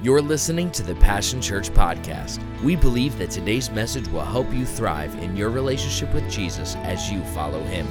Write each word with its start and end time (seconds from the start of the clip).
You're 0.00 0.22
listening 0.22 0.70
to 0.72 0.84
the 0.84 0.94
Passion 0.94 1.42
Church 1.42 1.70
podcast. 1.70 2.40
We 2.62 2.76
believe 2.76 3.18
that 3.18 3.32
today's 3.32 3.68
message 3.68 4.06
will 4.10 4.24
help 4.24 4.48
you 4.54 4.64
thrive 4.64 5.12
in 5.16 5.36
your 5.36 5.50
relationship 5.50 6.14
with 6.14 6.30
Jesus 6.30 6.76
as 6.76 7.10
you 7.10 7.20
follow 7.34 7.60
him. 7.64 7.84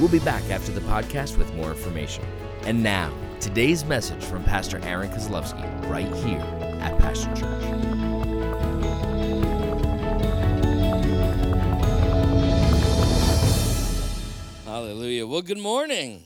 We'll 0.00 0.08
be 0.08 0.18
back 0.18 0.42
after 0.50 0.72
the 0.72 0.80
podcast 0.80 1.38
with 1.38 1.54
more 1.54 1.70
information. 1.70 2.24
And 2.62 2.82
now, 2.82 3.14
today's 3.38 3.84
message 3.84 4.24
from 4.24 4.42
Pastor 4.42 4.80
Aaron 4.82 5.08
Kozlowski 5.12 5.88
right 5.88 6.12
here 6.24 6.40
at 6.80 6.98
Passion 6.98 7.32
Church. 7.36 7.62
Hallelujah. 14.64 15.28
Well, 15.28 15.42
good 15.42 15.58
morning. 15.58 16.24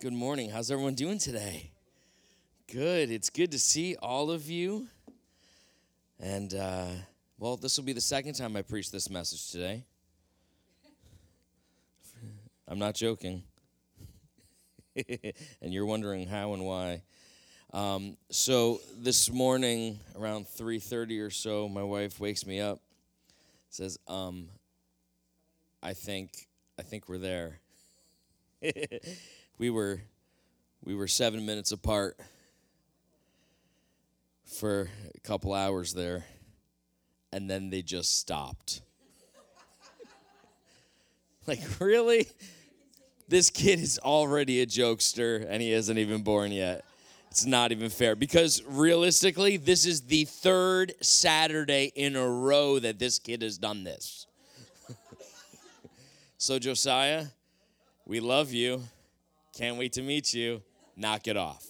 Good 0.00 0.12
morning. 0.12 0.50
How's 0.50 0.70
everyone 0.70 0.94
doing 0.94 1.18
today? 1.18 1.72
Good. 2.72 3.12
It's 3.12 3.30
good 3.30 3.52
to 3.52 3.60
see 3.60 3.94
all 3.94 4.28
of 4.32 4.50
you. 4.50 4.88
And, 6.18 6.52
uh, 6.52 6.88
well, 7.38 7.56
this 7.56 7.76
will 7.76 7.84
be 7.84 7.92
the 7.92 8.00
second 8.00 8.34
time 8.34 8.56
I 8.56 8.62
preach 8.62 8.90
this 8.90 9.08
message 9.08 9.52
today. 9.52 9.84
I'm 12.68 12.80
not 12.80 12.96
joking. 12.96 13.44
and 14.96 15.72
you're 15.72 15.86
wondering 15.86 16.26
how 16.26 16.54
and 16.54 16.64
why. 16.64 17.02
Um, 17.72 18.16
so 18.30 18.80
this 18.96 19.30
morning 19.30 20.00
around 20.16 20.46
3:30 20.48 21.24
or 21.24 21.30
so, 21.30 21.68
my 21.68 21.84
wife 21.84 22.18
wakes 22.18 22.44
me 22.44 22.58
up, 22.58 22.80
says, 23.70 23.96
um, 24.08 24.48
"I 25.84 25.92
think 25.92 26.48
I 26.80 26.82
think 26.82 27.08
we're 27.08 27.18
there." 27.18 27.60
we 29.58 29.70
were 29.70 30.00
we 30.82 30.96
were 30.96 31.06
seven 31.06 31.46
minutes 31.46 31.70
apart 31.70 32.18
for 34.46 34.88
a 35.14 35.20
couple 35.20 35.52
hours 35.52 35.92
there, 35.92 36.24
and 37.32 37.50
then 37.50 37.70
they 37.70 37.82
just 37.82 38.18
stopped. 38.18 38.80
like, 41.46 41.60
really? 41.80 42.28
This 43.28 43.50
kid 43.50 43.80
is 43.80 43.98
already 43.98 44.62
a 44.62 44.66
jokester 44.66 45.44
and 45.48 45.60
he 45.60 45.72
isn't 45.72 45.98
even 45.98 46.22
born 46.22 46.52
yet. 46.52 46.84
It's 47.30 47.44
not 47.44 47.72
even 47.72 47.90
fair 47.90 48.14
because 48.14 48.62
realistically, 48.62 49.56
this 49.56 49.84
is 49.84 50.02
the 50.02 50.24
third 50.24 50.94
Saturday 51.02 51.92
in 51.94 52.14
a 52.14 52.26
row 52.26 52.78
that 52.78 52.98
this 52.98 53.18
kid 53.18 53.42
has 53.42 53.58
done 53.58 53.84
this. 53.84 54.26
so, 56.38 56.58
Josiah, 56.58 57.26
we 58.06 58.20
love 58.20 58.52
you. 58.52 58.82
Can't 59.54 59.76
wait 59.76 59.92
to 59.94 60.02
meet 60.02 60.32
you. 60.32 60.62
Knock 60.96 61.26
it 61.26 61.36
off. 61.36 61.66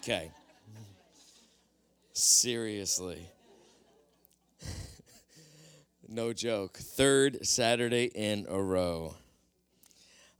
Okay. 0.00 0.30
Seriously. 2.18 3.30
no 6.08 6.32
joke. 6.32 6.76
Third 6.76 7.46
Saturday 7.46 8.06
in 8.06 8.44
a 8.48 8.60
row. 8.60 9.14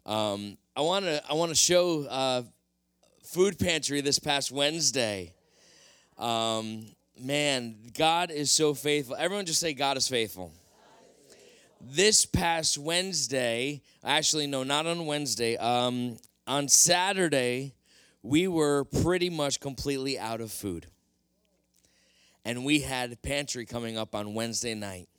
Um, 0.05 0.59
I 0.75 0.81
want 0.81 1.05
to 1.05 1.23
I 1.31 1.35
want 1.35 1.51
to 1.51 1.55
show 1.55 2.03
uh, 2.03 2.43
food 3.23 3.61
pantry 3.61 4.01
this 4.01 4.19
past 4.19 4.51
Wednesday. 4.51 5.35
Um, 6.19 6.85
man, 7.17 7.77
God 7.97 8.33
is 8.33 8.51
so 8.51 8.75
faithful. 8.75 9.15
Everyone 9.15 9.47
just 9.47 9.61
say 9.61 9.73
God 9.73 9.97
is 9.97 10.09
faithful. 10.09 10.51
This 11.81 12.27
past 12.27 12.77
Wednesday, 12.77 13.83
actually 14.03 14.49
no, 14.49 14.65
not 14.65 14.87
on 14.87 15.07
Wednesday. 15.07 15.57
Um, 15.57 16.17
on 16.45 16.67
Saturday, 16.67 17.77
we 18.25 18.49
were 18.49 18.85
pretty 18.85 19.31
much 19.31 19.61
completely 19.61 20.19
out 20.19 20.41
of 20.41 20.51
food 20.51 20.89
and 22.49 22.65
we 22.65 22.81
had 22.81 23.21
pantry 23.21 23.67
coming 23.67 23.99
up 23.99 24.15
on 24.15 24.33
Wednesday 24.33 24.75
night. 24.75 25.11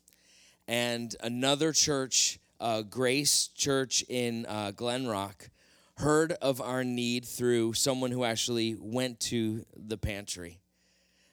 And 0.68 1.16
another 1.22 1.74
church, 1.74 2.40
uh, 2.60 2.82
Grace 2.82 3.50
Church 3.50 4.04
in 4.10 4.48
uh, 4.48 4.72
Glen 4.72 5.06
Rock, 5.06 5.52
heard 5.98 6.32
of 6.42 6.60
our 6.60 6.84
need 6.84 7.26
through 7.26 7.74
someone 7.74 8.10
who 8.10 8.24
actually 8.24 8.76
went 8.80 9.20
to 9.20 9.64
the 9.78 9.96
pantry. 9.96 10.60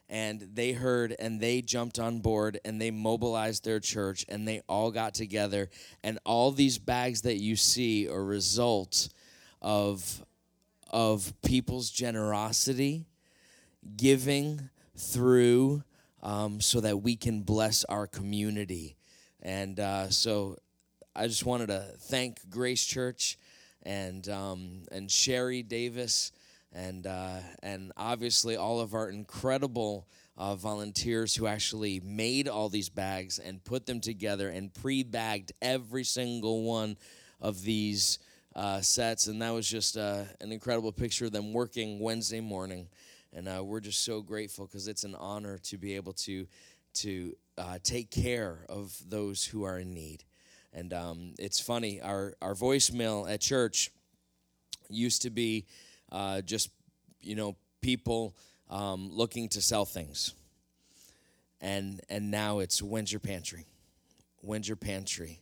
And 0.07 0.39
they 0.53 0.73
heard 0.73 1.15
and 1.17 1.41
they 1.41 1.63
jumped 1.63 1.97
on 1.97 2.19
board 2.19 2.59
and 2.63 2.79
they 2.79 2.91
mobilized 2.91 3.65
their 3.65 3.79
church 3.79 4.23
and 4.29 4.47
they 4.47 4.61
all 4.69 4.91
got 4.91 5.15
together. 5.15 5.67
And 6.03 6.19
all 6.27 6.51
these 6.51 6.77
bags 6.77 7.23
that 7.23 7.37
you 7.37 7.55
see 7.55 8.07
are 8.07 8.23
results 8.23 9.09
of, 9.63 10.23
of 10.91 11.33
people's 11.41 11.89
generosity, 11.89 13.07
giving, 13.95 14.69
through 14.97 15.83
um, 16.23 16.61
so 16.61 16.81
that 16.81 17.01
we 17.01 17.15
can 17.15 17.41
bless 17.41 17.83
our 17.85 18.07
community. 18.07 18.97
And 19.41 19.79
uh, 19.79 20.09
so 20.09 20.57
I 21.15 21.27
just 21.27 21.45
wanted 21.45 21.67
to 21.67 21.85
thank 21.99 22.49
Grace 22.49 22.85
Church 22.85 23.37
and, 23.83 24.27
um, 24.29 24.83
and 24.91 25.09
Sherry 25.09 25.63
Davis 25.63 26.31
and, 26.73 27.07
uh, 27.07 27.39
and 27.63 27.91
obviously 27.97 28.55
all 28.55 28.79
of 28.79 28.93
our 28.93 29.09
incredible 29.09 30.07
uh, 30.37 30.55
volunteers 30.55 31.35
who 31.35 31.47
actually 31.47 31.99
made 32.01 32.47
all 32.47 32.69
these 32.69 32.89
bags 32.89 33.39
and 33.39 33.63
put 33.63 33.85
them 33.85 33.99
together 33.99 34.49
and 34.49 34.73
pre 34.73 35.03
bagged 35.03 35.51
every 35.61 36.03
single 36.03 36.63
one 36.63 36.97
of 37.41 37.63
these 37.63 38.19
uh, 38.55 38.81
sets. 38.81 39.27
And 39.27 39.41
that 39.41 39.51
was 39.51 39.67
just 39.67 39.97
uh, 39.97 40.23
an 40.41 40.51
incredible 40.51 40.91
picture 40.91 41.25
of 41.25 41.31
them 41.31 41.53
working 41.53 41.99
Wednesday 41.99 42.41
morning. 42.41 42.87
And 43.33 43.47
uh, 43.47 43.63
we're 43.63 43.79
just 43.81 44.03
so 44.03 44.21
grateful 44.21 44.65
because 44.65 44.87
it's 44.87 45.03
an 45.03 45.15
honor 45.15 45.57
to 45.59 45.77
be 45.77 45.95
able 45.95 46.13
to, 46.13 46.47
to 46.95 47.35
uh, 47.57 47.77
take 47.83 48.09
care 48.09 48.65
of 48.69 48.95
those 49.07 49.45
who 49.45 49.63
are 49.63 49.79
in 49.79 49.93
need. 49.93 50.23
And 50.73 50.93
um, 50.93 51.33
it's 51.39 51.59
funny, 51.59 52.01
our, 52.01 52.33
our 52.41 52.53
voicemail 52.53 53.31
at 53.31 53.41
church 53.41 53.91
used 54.89 55.23
to 55.23 55.29
be 55.29 55.65
uh, 56.11 56.41
just, 56.41 56.69
you 57.21 57.35
know, 57.35 57.55
people 57.81 58.35
um, 58.69 59.09
looking 59.11 59.49
to 59.49 59.61
sell 59.61 59.85
things. 59.85 60.33
And, 61.61 62.01
and 62.09 62.29
now 62.29 62.59
it's 62.59 62.81
when's 62.81 63.11
your 63.11 63.19
pantry? 63.19 63.65
When's 64.41 64.67
your 64.67 64.77
pantry? 64.77 65.41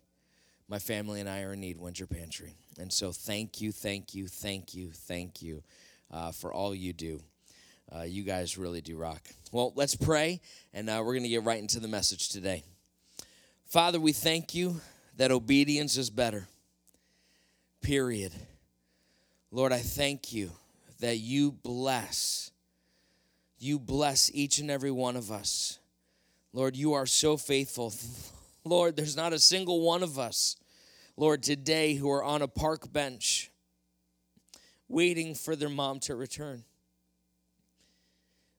My 0.67 0.79
family 0.79 1.19
and 1.19 1.29
I 1.29 1.41
are 1.41 1.53
in 1.53 1.59
need. 1.59 1.77
When's 1.77 1.99
your 1.99 2.07
pantry? 2.07 2.55
And 2.79 2.91
so 2.91 3.11
thank 3.11 3.61
you, 3.61 3.71
thank 3.71 4.13
you, 4.13 4.27
thank 4.27 4.73
you, 4.73 4.89
thank 4.91 5.41
you 5.41 5.63
uh, 6.11 6.31
for 6.31 6.53
all 6.53 6.73
you 6.73 6.93
do. 6.93 7.21
Uh, 7.95 8.03
you 8.03 8.23
guys 8.23 8.57
really 8.57 8.81
do 8.81 8.97
rock. 8.97 9.21
Well, 9.53 9.71
let's 9.75 9.95
pray, 9.95 10.41
and 10.73 10.89
uh, 10.89 11.01
we're 11.05 11.13
going 11.13 11.23
to 11.23 11.29
get 11.29 11.43
right 11.43 11.59
into 11.59 11.79
the 11.79 11.87
message 11.87 12.27
today. 12.27 12.63
Father, 13.67 13.99
we 13.99 14.11
thank 14.11 14.53
you 14.53 14.81
that 15.15 15.31
obedience 15.31 15.95
is 15.95 16.09
better. 16.09 16.47
Period. 17.81 18.33
Lord, 19.49 19.71
I 19.71 19.79
thank 19.79 20.33
you 20.33 20.51
that 20.99 21.17
you 21.17 21.53
bless. 21.53 22.51
You 23.59 23.79
bless 23.79 24.29
each 24.33 24.59
and 24.59 24.69
every 24.69 24.91
one 24.91 25.15
of 25.15 25.31
us. 25.31 25.79
Lord, 26.51 26.75
you 26.75 26.93
are 26.93 27.05
so 27.05 27.37
faithful. 27.37 27.93
Lord, 28.65 28.97
there's 28.97 29.15
not 29.15 29.31
a 29.31 29.39
single 29.39 29.79
one 29.79 30.03
of 30.03 30.19
us, 30.19 30.57
Lord, 31.15 31.43
today 31.43 31.93
who 31.93 32.11
are 32.11 32.23
on 32.23 32.41
a 32.41 32.47
park 32.47 32.91
bench 32.91 33.51
waiting 34.89 35.33
for 35.33 35.55
their 35.55 35.69
mom 35.69 35.99
to 36.01 36.15
return. 36.15 36.65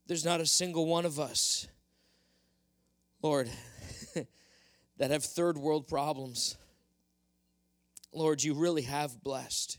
There's 0.07 0.25
not 0.25 0.41
a 0.41 0.47
single 0.47 0.87
one 0.87 1.05
of 1.05 1.19
us, 1.19 1.67
Lord, 3.23 3.51
that 4.99 5.11
have 5.11 5.25
third 5.25 5.59
world 5.59 5.89
problems. 5.89 6.57
Lord, 8.13 8.43
you 8.43 8.55
really 8.55 8.83
have 8.83 9.23
blessed. 9.23 9.79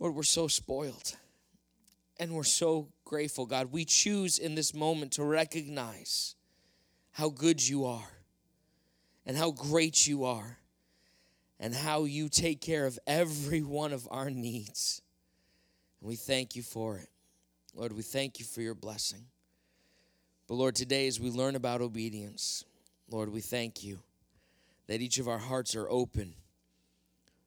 Lord, 0.00 0.14
we're 0.14 0.24
so 0.24 0.48
spoiled 0.48 1.16
and 2.18 2.32
we're 2.32 2.42
so 2.42 2.88
grateful, 3.04 3.46
God. 3.46 3.70
We 3.70 3.84
choose 3.84 4.38
in 4.38 4.56
this 4.56 4.74
moment 4.74 5.12
to 5.12 5.24
recognize 5.24 6.34
how 7.12 7.30
good 7.30 7.66
you 7.66 7.84
are 7.84 8.10
and 9.24 9.36
how 9.36 9.52
great 9.52 10.06
you 10.06 10.24
are 10.24 10.58
and 11.60 11.74
how 11.74 12.04
you 12.04 12.28
take 12.28 12.60
care 12.60 12.86
of 12.86 12.98
every 13.06 13.62
one 13.62 13.92
of 13.92 14.08
our 14.10 14.30
needs. 14.30 15.02
And 16.00 16.08
we 16.08 16.16
thank 16.16 16.56
you 16.56 16.62
for 16.62 16.98
it. 16.98 17.08
Lord, 17.74 17.92
we 17.92 18.02
thank 18.02 18.38
you 18.38 18.44
for 18.44 18.60
your 18.60 18.74
blessing. 18.74 19.24
But 20.46 20.54
Lord, 20.54 20.74
today 20.74 21.06
as 21.06 21.20
we 21.20 21.30
learn 21.30 21.56
about 21.56 21.80
obedience, 21.80 22.64
Lord, 23.10 23.30
we 23.30 23.40
thank 23.40 23.84
you 23.84 24.00
that 24.86 25.00
each 25.00 25.18
of 25.18 25.28
our 25.28 25.38
hearts 25.38 25.76
are 25.76 25.88
open. 25.88 26.34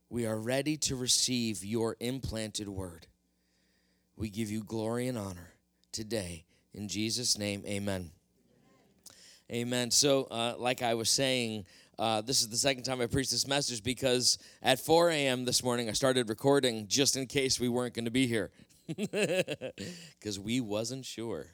We 0.10 0.26
are 0.26 0.38
ready 0.38 0.78
to 0.78 0.96
receive 0.96 1.64
your 1.66 1.96
implanted 2.00 2.70
word. 2.70 3.08
We 4.16 4.30
give 4.30 4.52
you 4.52 4.64
glory 4.64 5.08
and 5.08 5.18
honor 5.18 5.54
today. 5.92 6.46
In 6.74 6.88
Jesus' 6.88 7.38
name, 7.38 7.64
amen. 7.66 8.12
Amen. 9.52 9.92
So, 9.92 10.26
uh, 10.32 10.54
like 10.58 10.82
I 10.82 10.94
was 10.94 11.10
saying, 11.10 11.66
uh, 12.00 12.22
this 12.22 12.42
is 12.42 12.50
the 12.50 12.58
second 12.58 12.84
time 12.84 13.02
I 13.02 13.08
preached 13.08 13.32
this 13.32 13.48
message 13.48 13.84
because 13.84 14.38
at 14.64 14.80
4 14.80 15.10
a.m. 15.10 15.44
this 15.46 15.64
morning 15.64 15.90
I 15.90 15.92
started 15.92 16.30
recording 16.30 16.88
just 16.88 17.18
in 17.18 17.26
case 17.26 17.60
we 17.60 17.68
weren't 17.68 17.94
going 17.94 18.06
to 18.06 18.12
be 18.12 18.28
here. 18.28 18.52
because 18.88 20.40
we 20.40 20.62
wasn't 20.62 21.06
sure. 21.06 21.48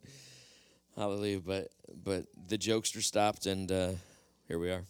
Hallelujah! 0.96 1.40
But 1.40 1.68
but 2.04 2.26
the 2.48 2.58
jokester 2.58 3.02
stopped, 3.02 3.46
and 3.46 3.70
uh, 3.70 3.92
here 4.46 4.58
we 4.58 4.70
are. 4.70 4.84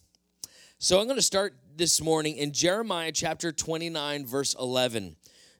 So 0.79 1.01
I'm 1.01 1.07
going 1.07 1.17
to 1.17 1.23
start 1.23 1.55
this 1.77 2.01
morning 2.01 2.37
in 2.37 2.53
Jeremiah 2.53 3.11
chapter 3.13 3.51
29, 3.51 4.27
verse 4.27 4.55
11. 4.59 5.17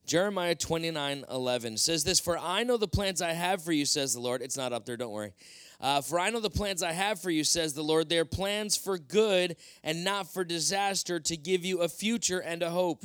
Jeremiah 0.07 0.55
29, 0.55 1.25
11 1.31 1.77
says 1.77 2.03
this 2.03 2.19
For 2.19 2.39
I 2.39 2.63
know 2.63 2.77
the 2.77 2.89
plans 2.89 3.21
I 3.21 3.33
have 3.33 3.63
for 3.63 3.73
you, 3.73 3.85
says 3.85 4.15
the 4.15 4.21
Lord. 4.21 4.41
It's 4.43 4.57
not 4.57 4.73
up 4.73 4.87
there, 4.87 4.97
don't 4.97 5.13
worry. 5.13 5.33
Uh, 5.81 6.01
for 6.01 6.19
I 6.19 6.31
know 6.31 6.41
the 6.41 6.51
plans 6.51 6.83
I 6.83 6.93
have 6.93 7.21
for 7.21 7.31
you, 7.31 7.45
says 7.45 7.75
the 7.75 7.83
Lord. 7.83 8.09
They 8.09 8.19
are 8.19 8.25
plans 8.25 8.77
for 8.77 8.97
good 8.97 9.57
and 9.85 10.05
not 10.05 10.33
for 10.33 10.45
disaster, 10.45 11.21
to 11.21 11.37
give 11.37 11.65
you 11.65 11.83
a 11.83 11.89
future 11.89 12.39
and 12.39 12.63
a 12.63 12.71
hope. 12.71 13.05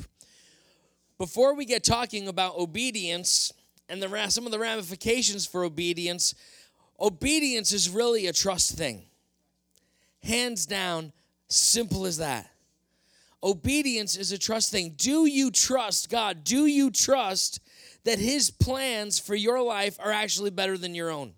Before 1.18 1.54
we 1.54 1.64
get 1.64 1.84
talking 1.84 2.26
about 2.28 2.56
obedience 2.56 3.52
and 3.88 4.02
the, 4.02 4.30
some 4.30 4.46
of 4.46 4.52
the 4.52 4.58
ramifications 4.58 5.46
for 5.46 5.64
obedience, 5.64 6.34
obedience 6.98 7.72
is 7.72 7.88
really 7.88 8.26
a 8.26 8.32
trust 8.32 8.76
thing. 8.76 9.02
Hands 10.22 10.66
down, 10.66 11.12
simple 11.48 12.06
as 12.06 12.18
that. 12.18 12.50
Obedience 13.42 14.16
is 14.16 14.32
a 14.32 14.38
trust 14.38 14.72
thing. 14.72 14.94
Do 14.96 15.26
you 15.26 15.50
trust 15.50 16.10
God? 16.10 16.44
Do 16.44 16.66
you 16.66 16.90
trust 16.90 17.60
that 18.04 18.18
His 18.18 18.50
plans 18.50 19.18
for 19.18 19.34
your 19.34 19.62
life 19.62 19.98
are 20.00 20.12
actually 20.12 20.50
better 20.50 20.78
than 20.78 20.94
your 20.94 21.10
own? 21.10 21.34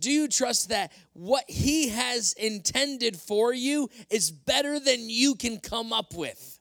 Do 0.00 0.10
you 0.10 0.26
trust 0.26 0.70
that 0.70 0.92
what 1.12 1.44
He 1.48 1.90
has 1.90 2.32
intended 2.32 3.16
for 3.16 3.52
you 3.52 3.90
is 4.10 4.30
better 4.30 4.80
than 4.80 5.08
you 5.08 5.34
can 5.34 5.58
come 5.58 5.92
up 5.92 6.14
with? 6.14 6.55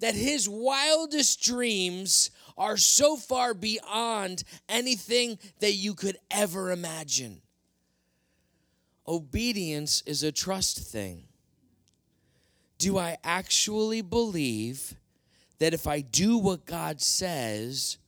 That 0.00 0.14
His 0.14 0.48
wildest 0.48 1.42
dreams 1.42 2.30
are 2.58 2.76
so 2.76 3.16
far 3.16 3.54
beyond 3.54 4.44
anything 4.68 5.38
that 5.60 5.72
you 5.72 5.94
could 5.94 6.18
ever 6.30 6.70
imagine. 6.70 7.42
Obedience 9.06 10.02
is 10.06 10.22
a 10.22 10.32
trust 10.32 10.78
thing 10.78 11.28
do 12.78 12.98
I 12.98 13.16
actually 13.24 14.02
believe 14.02 14.94
that 15.58 15.72
if 15.72 15.86
I 15.86 16.00
do 16.00 16.36
what 16.36 16.66
God 16.66 17.00
says, 17.00 17.98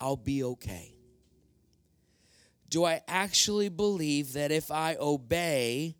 I'll 0.00 0.16
be 0.16 0.44
okay? 0.44 0.94
Do 2.68 2.84
I 2.84 3.00
actually 3.08 3.70
believe 3.70 4.34
that 4.34 4.52
if 4.52 4.70
I 4.70 4.96
obey, 5.00 5.96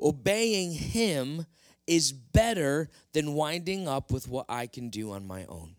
obeying 0.00 0.72
Him 0.72 1.46
is 1.86 2.12
better 2.12 2.88
than 3.12 3.34
winding 3.34 3.86
up 3.88 4.10
with 4.10 4.28
what 4.28 4.46
I 4.48 4.66
can 4.66 4.88
do 4.88 5.12
on 5.12 5.26
my 5.26 5.44
own? 5.46 5.76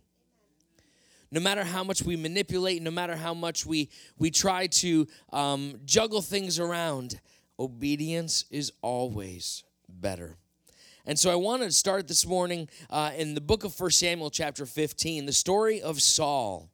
no 1.31 1.41
matter 1.41 1.65
how 1.65 1.83
much 1.83 2.01
we 2.01 2.15
manipulate, 2.15 2.81
no 2.81 2.91
matter 2.91 3.13
how 3.13 3.33
much 3.33 3.65
we, 3.65 3.89
we 4.17 4.31
try 4.31 4.67
to 4.67 5.05
um, 5.33 5.75
juggle 5.83 6.21
things 6.21 6.59
around, 6.59 7.19
obedience 7.59 8.45
is 8.51 8.71
always 8.81 9.65
better. 9.89 10.37
And 11.05 11.19
so 11.19 11.29
I 11.29 11.35
want 11.35 11.61
to 11.63 11.71
start 11.71 12.07
this 12.07 12.25
morning 12.25 12.69
uh, 12.89 13.11
in 13.17 13.35
the 13.35 13.41
book 13.41 13.65
of 13.65 13.77
1 13.77 13.91
Samuel, 13.91 14.29
chapter 14.29 14.65
15, 14.65 15.25
the 15.25 15.33
story 15.33 15.81
of 15.81 16.01
Saul. 16.01 16.69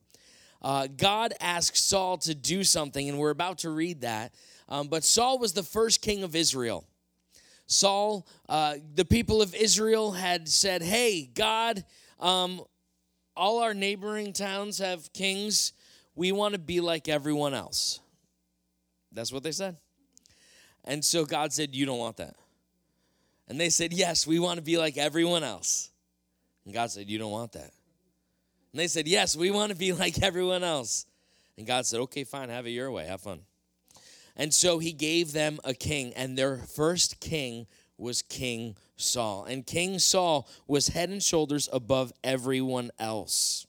Uh, 0.62 0.88
God 0.96 1.34
asked 1.42 1.90
Saul 1.90 2.18
to 2.20 2.36
do 2.36 2.64
something, 2.64 3.10
and 3.10 3.18
we're 3.18 3.32
about 3.32 3.58
to 3.60 3.72
read 3.72 4.02
that. 4.02 4.34
Um, 4.70 4.90
but 4.90 5.04
Saul 5.04 5.40
was 5.40 5.54
the 5.54 5.64
first 5.64 6.02
king 6.02 6.24
of 6.24 6.36
Israel. 6.36 6.86
Saul, 7.66 8.28
uh, 8.50 8.76
the 8.96 9.06
people 9.06 9.42
of 9.42 9.56
Israel 9.56 10.12
had 10.12 10.48
said, 10.50 10.82
Hey, 10.82 11.30
God, 11.34 11.84
um, 12.20 12.62
all 13.36 13.60
our 13.60 13.74
neighboring 13.74 14.34
towns 14.34 14.80
have 14.80 15.12
kings. 15.14 15.74
We 16.16 16.32
want 16.32 16.54
to 16.54 16.60
be 16.60 16.82
like 16.82 17.08
everyone 17.08 17.54
else. 17.54 18.00
That's 19.12 19.32
what 19.32 19.44
they 19.44 19.52
said. 19.52 19.78
And 20.84 21.04
so 21.04 21.26
God 21.26 21.54
said, 21.54 21.76
You 21.76 21.86
don't 21.86 22.00
want 22.00 22.18
that. 22.18 22.36
And 23.48 23.60
they 23.60 23.70
said, 23.70 23.94
Yes, 23.94 24.26
we 24.26 24.40
want 24.40 24.58
to 24.58 24.64
be 24.64 24.78
like 24.78 24.98
everyone 24.98 25.44
else. 25.44 25.90
And 26.66 26.74
God 26.74 26.92
said, 26.92 27.10
You 27.10 27.18
don't 27.18 27.32
want 27.32 27.54
that. 27.54 27.72
And 28.72 28.80
they 28.80 28.88
said, 28.88 29.08
Yes, 29.08 29.36
we 29.36 29.52
want 29.52 29.72
to 29.72 29.78
be 29.78 29.94
like 30.04 30.22
everyone 30.22 30.64
else. 30.64 31.06
And 31.58 31.68
God 31.68 31.86
said, 31.86 32.00
Okay, 32.02 32.24
fine, 32.24 32.50
have 32.50 32.66
it 32.66 32.72
your 32.72 32.92
way, 32.92 33.06
have 33.06 33.22
fun. 33.22 33.42
And 34.36 34.54
so 34.54 34.80
he 34.80 34.94
gave 34.94 35.34
them 35.34 35.60
a 35.64 35.74
king, 35.74 36.14
and 36.16 36.38
their 36.38 36.58
first 36.58 37.20
king 37.20 37.68
was 37.98 38.22
King 38.22 38.76
Saul. 38.96 39.46
And 39.46 39.66
King 39.66 40.00
Saul 40.00 40.48
was 40.68 40.90
head 40.90 41.10
and 41.10 41.22
shoulders 41.22 41.70
above 41.72 42.12
everyone 42.24 42.92
else. 43.00 43.68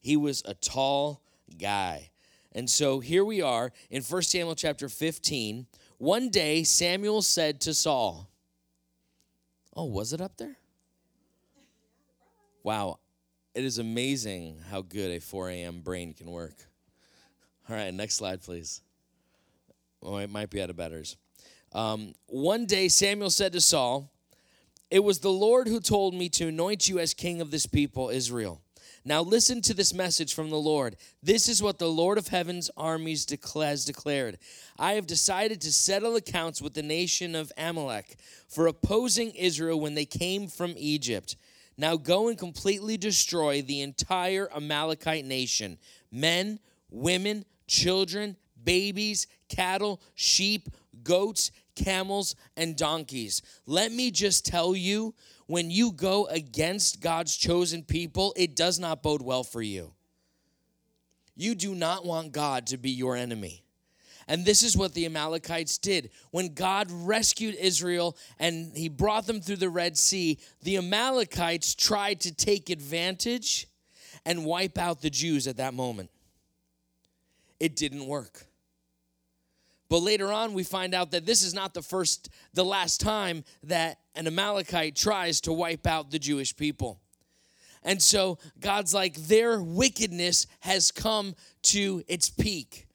He 0.00 0.16
was 0.16 0.42
a 0.44 0.54
tall 0.54 1.22
guy. 1.58 2.10
And 2.52 2.70
so 2.70 3.00
here 3.00 3.24
we 3.24 3.42
are 3.42 3.72
in 3.90 4.02
1 4.02 4.22
Samuel 4.22 4.54
chapter 4.54 4.88
15. 4.88 5.66
One 5.98 6.28
day 6.28 6.62
Samuel 6.62 7.22
said 7.22 7.60
to 7.62 7.74
Saul, 7.74 8.28
Oh, 9.76 9.86
was 9.86 10.12
it 10.12 10.20
up 10.20 10.36
there? 10.36 10.56
Wow. 12.62 13.00
It 13.54 13.64
is 13.64 13.78
amazing 13.78 14.60
how 14.70 14.82
good 14.82 15.10
a 15.10 15.20
4 15.20 15.50
a.m. 15.50 15.80
brain 15.80 16.12
can 16.12 16.30
work. 16.30 16.54
All 17.68 17.76
right, 17.76 17.92
next 17.92 18.16
slide, 18.16 18.42
please. 18.42 18.82
Oh, 20.04 20.18
it 20.18 20.30
might 20.30 20.50
be 20.50 20.60
out 20.60 20.70
of 20.70 20.76
batteries. 20.76 21.16
Um, 21.72 22.14
one 22.26 22.66
day 22.66 22.88
Samuel 22.88 23.30
said 23.30 23.52
to 23.54 23.60
Saul, 23.60 24.12
It 24.90 25.02
was 25.02 25.20
the 25.20 25.30
Lord 25.32 25.66
who 25.66 25.80
told 25.80 26.14
me 26.14 26.28
to 26.30 26.48
anoint 26.48 26.88
you 26.88 26.98
as 26.98 27.14
king 27.14 27.40
of 27.40 27.50
this 27.50 27.66
people, 27.66 28.10
Israel. 28.10 28.60
Now 29.06 29.22
listen 29.22 29.60
to 29.62 29.74
this 29.74 29.92
message 29.92 30.34
from 30.34 30.48
the 30.48 30.56
Lord. 30.56 30.96
This 31.22 31.48
is 31.48 31.62
what 31.62 31.78
the 31.78 31.90
Lord 31.90 32.16
of 32.16 32.28
heaven's 32.28 32.70
armies 32.76 33.26
has 33.54 33.84
declared. 33.84 34.38
I 34.78 34.92
have 34.92 35.06
decided 35.06 35.60
to 35.62 35.72
settle 35.72 36.16
accounts 36.16 36.62
with 36.62 36.72
the 36.72 36.82
nation 36.82 37.34
of 37.34 37.52
Amalek 37.58 38.16
for 38.48 38.66
opposing 38.66 39.32
Israel 39.32 39.78
when 39.78 39.94
they 39.94 40.06
came 40.06 40.48
from 40.48 40.74
Egypt. 40.78 41.36
Now 41.76 41.96
go 41.96 42.28
and 42.28 42.38
completely 42.38 42.96
destroy 42.96 43.60
the 43.60 43.82
entire 43.82 44.48
Amalekite 44.54 45.24
nation 45.24 45.78
men, 46.10 46.60
women, 46.90 47.44
children, 47.66 48.36
babies, 48.64 49.26
cattle, 49.48 50.00
sheep, 50.14 50.68
goats, 51.02 51.50
camels, 51.74 52.34
and 52.56 52.76
donkeys. 52.76 53.42
Let 53.66 53.92
me 53.92 54.10
just 54.10 54.46
tell 54.46 54.74
you 54.74 55.14
when 55.46 55.70
you 55.70 55.92
go 55.92 56.26
against 56.26 57.00
God's 57.00 57.36
chosen 57.36 57.82
people, 57.82 58.32
it 58.36 58.56
does 58.56 58.78
not 58.78 59.02
bode 59.02 59.22
well 59.22 59.44
for 59.44 59.62
you. 59.62 59.92
You 61.36 61.54
do 61.54 61.74
not 61.74 62.04
want 62.04 62.32
God 62.32 62.68
to 62.68 62.78
be 62.78 62.90
your 62.90 63.16
enemy. 63.16 63.64
And 64.26 64.44
this 64.44 64.62
is 64.62 64.76
what 64.76 64.94
the 64.94 65.04
Amalekites 65.04 65.78
did. 65.78 66.10
When 66.30 66.54
God 66.54 66.90
rescued 66.90 67.56
Israel 67.56 68.16
and 68.38 68.74
he 68.74 68.88
brought 68.88 69.26
them 69.26 69.40
through 69.40 69.56
the 69.56 69.68
Red 69.68 69.98
Sea, 69.98 70.38
the 70.62 70.78
Amalekites 70.78 71.74
tried 71.74 72.20
to 72.20 72.34
take 72.34 72.70
advantage 72.70 73.66
and 74.24 74.46
wipe 74.46 74.78
out 74.78 75.02
the 75.02 75.10
Jews 75.10 75.46
at 75.46 75.58
that 75.58 75.74
moment. 75.74 76.10
It 77.60 77.76
didn't 77.76 78.06
work. 78.06 78.46
But 79.94 80.02
later 80.02 80.32
on, 80.32 80.54
we 80.54 80.64
find 80.64 80.92
out 80.92 81.12
that 81.12 81.24
this 81.24 81.44
is 81.44 81.54
not 81.54 81.72
the 81.72 81.80
first, 81.80 82.28
the 82.52 82.64
last 82.64 83.00
time 83.00 83.44
that 83.62 84.00
an 84.16 84.26
Amalekite 84.26 84.96
tries 84.96 85.40
to 85.42 85.52
wipe 85.52 85.86
out 85.86 86.10
the 86.10 86.18
Jewish 86.18 86.56
people. 86.56 86.98
And 87.84 88.02
so 88.02 88.38
God's 88.58 88.92
like, 88.92 89.14
their 89.14 89.62
wickedness 89.62 90.48
has 90.62 90.90
come 90.90 91.36
to 91.62 92.02
its 92.08 92.28
peak. 92.28 92.88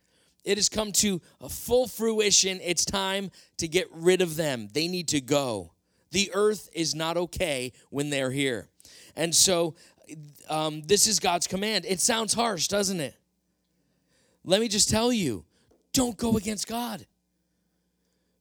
It 0.44 0.58
has 0.58 0.68
come 0.68 0.92
to 0.92 1.22
a 1.40 1.48
full 1.48 1.88
fruition. 1.88 2.60
It's 2.62 2.84
time 2.84 3.32
to 3.60 3.70
get 3.70 3.88
rid 3.94 4.22
of 4.22 4.36
them. 4.36 4.68
They 4.74 4.90
need 4.90 5.08
to 5.08 5.22
go. 5.22 5.72
The 6.12 6.30
earth 6.34 6.70
is 6.74 6.96
not 6.96 7.16
okay 7.16 7.72
when 7.92 8.10
they're 8.10 8.32
here. 8.32 8.68
And 9.16 9.34
so 9.34 9.76
um, 10.50 10.82
this 10.82 11.08
is 11.08 11.22
God's 11.22 11.48
command. 11.48 11.86
It 11.88 12.02
sounds 12.02 12.34
harsh, 12.34 12.68
doesn't 12.68 13.00
it? 13.00 13.16
Let 14.44 14.60
me 14.60 14.68
just 14.68 14.90
tell 14.90 15.14
you 15.14 15.46
don't 16.00 16.16
go 16.16 16.38
against 16.38 16.66
God. 16.66 17.06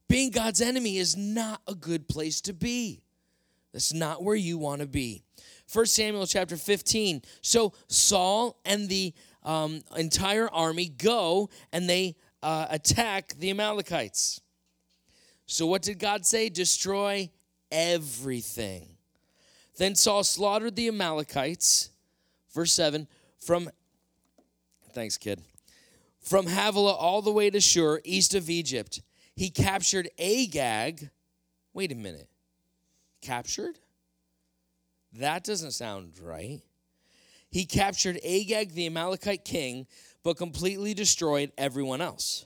Being 0.06 0.30
God's 0.30 0.60
enemy 0.60 0.98
is 0.98 1.16
not 1.16 1.60
a 1.66 1.74
good 1.74 2.06
place 2.06 2.40
to 2.42 2.52
be. 2.52 3.02
That's 3.72 3.92
not 3.92 4.22
where 4.22 4.36
you 4.36 4.58
want 4.58 4.80
to 4.80 4.86
be. 4.86 5.24
1 5.72 5.86
Samuel 5.86 6.24
chapter 6.28 6.56
15. 6.56 7.20
So 7.42 7.72
Saul 7.88 8.60
and 8.64 8.88
the 8.88 9.12
um, 9.42 9.82
entire 9.96 10.48
army 10.48 10.88
go 10.88 11.50
and 11.72 11.90
they 11.90 12.14
uh, 12.44 12.66
attack 12.70 13.34
the 13.40 13.50
Amalekites. 13.50 14.40
So 15.46 15.66
what 15.66 15.82
did 15.82 15.98
God 15.98 16.24
say? 16.24 16.50
Destroy 16.50 17.28
everything. 17.72 18.90
Then 19.78 19.96
Saul 19.96 20.22
slaughtered 20.22 20.76
the 20.76 20.86
Amalekites, 20.86 21.90
verse 22.54 22.72
7, 22.72 23.08
from, 23.40 23.68
thanks, 24.92 25.16
kid, 25.16 25.42
from 26.28 26.46
Havilah 26.46 26.94
all 26.94 27.22
the 27.22 27.32
way 27.32 27.50
to 27.50 27.60
Shur, 27.60 28.00
east 28.04 28.34
of 28.34 28.50
Egypt. 28.50 29.00
He 29.34 29.50
captured 29.50 30.08
Agag. 30.18 31.10
Wait 31.72 31.92
a 31.92 31.94
minute. 31.94 32.28
Captured? 33.20 33.78
That 35.14 35.44
doesn't 35.44 35.72
sound 35.72 36.18
right. 36.20 36.60
he 37.50 37.64
captured 37.64 38.18
Agag, 38.24 38.72
the 38.74 38.86
Amalekite 38.86 39.44
king, 39.44 39.86
but 40.22 40.36
completely 40.36 40.92
destroyed 40.92 41.50
everyone 41.56 42.00
else. 42.00 42.44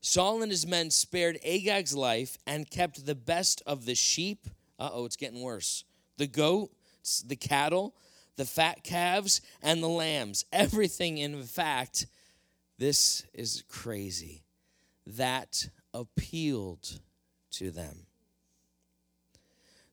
Saul 0.00 0.42
and 0.42 0.50
his 0.50 0.66
men 0.66 0.90
spared 0.90 1.38
Agag's 1.44 1.94
life 1.96 2.36
and 2.46 2.68
kept 2.68 3.06
the 3.06 3.14
best 3.14 3.62
of 3.66 3.86
the 3.86 3.94
sheep. 3.94 4.46
Uh 4.78 4.90
oh, 4.92 5.06
it's 5.06 5.16
getting 5.16 5.40
worse. 5.40 5.84
The 6.18 6.26
goats, 6.26 7.22
the 7.26 7.36
cattle, 7.36 7.94
the 8.36 8.44
fat 8.44 8.84
calves, 8.84 9.40
and 9.62 9.82
the 9.82 9.88
lambs. 9.88 10.44
Everything, 10.52 11.16
in 11.18 11.42
fact, 11.44 12.06
this 12.78 13.24
is 13.32 13.62
crazy. 13.68 14.42
That 15.06 15.68
appealed 15.92 17.00
to 17.52 17.70
them. 17.70 18.06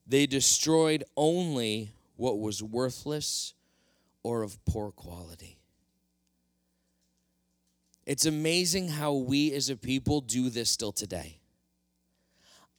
They 0.07 0.25
destroyed 0.25 1.03
only 1.15 1.91
what 2.15 2.39
was 2.39 2.61
worthless 2.61 3.53
or 4.23 4.43
of 4.43 4.63
poor 4.65 4.91
quality. 4.91 5.57
It's 8.05 8.25
amazing 8.25 8.89
how 8.89 9.13
we 9.13 9.53
as 9.53 9.69
a 9.69 9.75
people 9.75 10.21
do 10.21 10.49
this 10.49 10.69
still 10.69 10.91
today. 10.91 11.37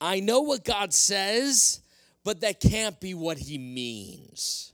I 0.00 0.20
know 0.20 0.40
what 0.40 0.64
God 0.64 0.92
says, 0.92 1.80
but 2.24 2.40
that 2.40 2.60
can't 2.60 2.98
be 3.00 3.14
what 3.14 3.38
He 3.38 3.56
means. 3.56 4.71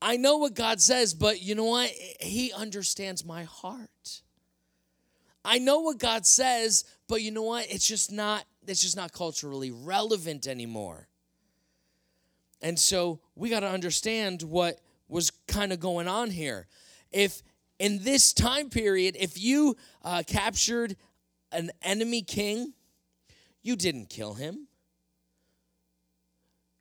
I 0.00 0.16
know 0.16 0.36
what 0.38 0.54
God 0.54 0.80
says, 0.80 1.14
but 1.14 1.42
you 1.42 1.54
know 1.54 1.64
what? 1.64 1.90
He 2.20 2.52
understands 2.52 3.24
my 3.24 3.44
heart. 3.44 4.22
I 5.44 5.58
know 5.58 5.80
what 5.80 5.98
God 5.98 6.26
says, 6.26 6.84
but 7.08 7.22
you 7.22 7.30
know 7.30 7.42
what? 7.42 7.66
It's 7.70 7.86
just 7.86 8.12
not 8.12 8.44
it's 8.66 8.82
just 8.82 8.96
not 8.96 9.12
culturally 9.12 9.70
relevant 9.70 10.46
anymore. 10.46 11.08
And 12.60 12.78
so 12.78 13.20
we 13.34 13.48
got 13.48 13.60
to 13.60 13.68
understand 13.68 14.42
what 14.42 14.78
was 15.08 15.30
kind 15.46 15.72
of 15.72 15.80
going 15.80 16.06
on 16.06 16.30
here. 16.30 16.66
If 17.10 17.42
in 17.78 18.02
this 18.02 18.32
time 18.34 18.68
period, 18.68 19.16
if 19.18 19.40
you 19.40 19.76
uh, 20.04 20.22
captured 20.26 20.96
an 21.50 21.70
enemy 21.82 22.22
king, 22.22 22.74
you 23.62 23.74
didn't 23.74 24.10
kill 24.10 24.34
him. 24.34 24.68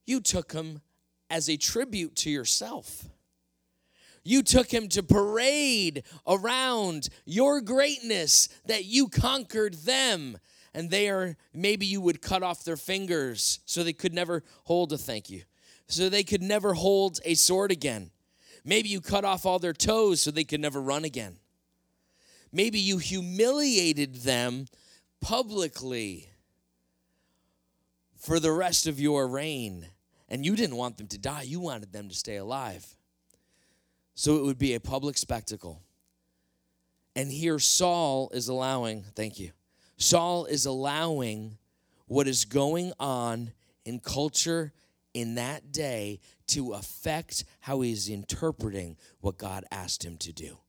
You 0.05 0.19
took 0.19 0.51
him 0.51 0.81
as 1.29 1.50
a 1.50 1.57
tribute 1.57 2.15
to 2.17 2.29
yourself. 2.29 3.05
You 4.24 4.43
took 4.43 4.74
him 4.74 4.89
to 4.89 5.03
parade 5.03 6.03
around 6.27 7.07
your 7.25 7.62
greatness 7.62 8.50
that 8.65 8.84
you 8.84 9.07
conquered 9.07 9.74
them. 9.75 10.38
And 10.74 10.89
they 10.89 11.10
are, 11.10 11.38
maybe 11.53 11.86
you 11.86 12.01
would 12.01 12.22
cut 12.22 12.43
off 12.43 12.65
their 12.65 12.77
fingers 12.77 13.62
so 13.65 13.84
they 13.84 13.93
could 13.93 14.13
never 14.13 14.43
hold 14.65 14.91
a 14.91 14.98
thank 14.98 15.29
you, 15.29 15.43
so 15.88 16.10
they 16.10 16.24
could 16.24 16.41
never 16.41 16.74
hold 16.74 17.19
a 17.24 17.36
sword 17.36 17.72
again. 17.72 18.12
Maybe 18.65 18.89
you 18.89 19.00
cut 19.00 19.24
off 19.24 19.46
all 19.46 19.60
their 19.60 19.74
toes 19.74 20.22
so 20.22 20.29
they 20.29 20.43
could 20.43 20.60
never 20.60 20.81
run 20.81 21.05
again. 21.05 21.38
Maybe 22.51 22.79
you 22.79 22.98
humiliated 22.98 24.15
them 24.17 24.65
publicly 25.22 26.29
for 28.17 28.41
the 28.41 28.51
rest 28.51 28.88
of 28.88 29.00
your 29.00 29.25
reign. 29.27 29.88
And 30.29 30.46
you 30.46 30.55
didn't 30.55 30.75
want 30.75 30.98
them 30.98 31.07
to 31.07 31.17
die, 31.17 31.43
you 31.43 31.60
wanted 31.60 31.93
them 31.93 32.10
to 32.10 32.15
stay 32.15 32.36
alive. 32.36 32.86
So 34.15 34.38
it 34.38 34.43
would 34.43 34.57
be 34.57 34.74
a 34.74 34.79
public 34.79 35.17
spectacle. 35.17 35.81
And 37.15 37.31
here 37.31 37.60
Saul 37.60 38.29
is 38.34 38.48
allowing, 38.48 39.03
thank 39.15 39.39
you, 39.39 39.51
Saul 39.98 40.46
is 40.46 40.65
allowing 40.65 41.57
what 42.07 42.27
is 42.27 42.46
going 42.46 42.93
on 43.00 43.51
in 43.86 44.00
culture 44.00 44.74
in 45.13 45.36
that 45.36 45.72
day 45.72 46.19
to 46.48 46.74
affect 46.74 47.43
how 47.62 47.81
he's 47.81 48.10
interpreting 48.10 48.98
what 49.19 49.38
God 49.38 49.65
asked 49.72 50.05
him 50.05 50.17
to 50.17 50.31
do. 50.31 50.60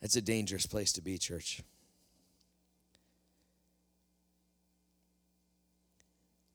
That's 0.00 0.16
a 0.16 0.22
dangerous 0.22 0.66
place 0.66 0.92
to 0.92 1.02
be, 1.02 1.18
church. 1.18 1.62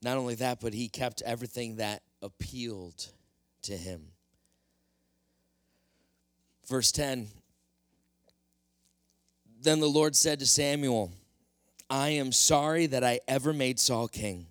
Not 0.05 0.17
only 0.17 0.35
that, 0.35 0.59
but 0.61 0.75
he 0.75 0.87
kept 0.87 1.23
everything 1.23 1.77
that 1.77 2.03
appealed 2.21 3.07
to 3.63 3.75
him. 3.75 4.09
Verse 6.67 6.91
10 6.91 7.29
Then 9.59 9.79
the 9.79 9.89
Lord 9.89 10.15
said 10.15 10.37
to 10.39 10.45
Samuel, 10.45 11.11
I 11.89 12.09
am 12.09 12.31
sorry 12.31 12.85
that 12.85 13.03
I 13.03 13.19
ever 13.27 13.51
made 13.51 13.79
Saul 13.79 14.07
king, 14.07 14.45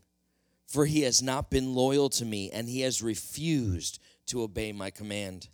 for 0.66 0.86
he 0.86 1.02
has 1.02 1.22
not 1.22 1.50
been 1.52 1.72
loyal 1.72 2.08
to 2.10 2.24
me 2.24 2.50
and 2.50 2.68
he 2.68 2.80
has 2.80 3.00
refused 3.00 4.00
to 4.26 4.42
obey 4.42 4.72
my 4.72 4.90
command. 4.90 5.46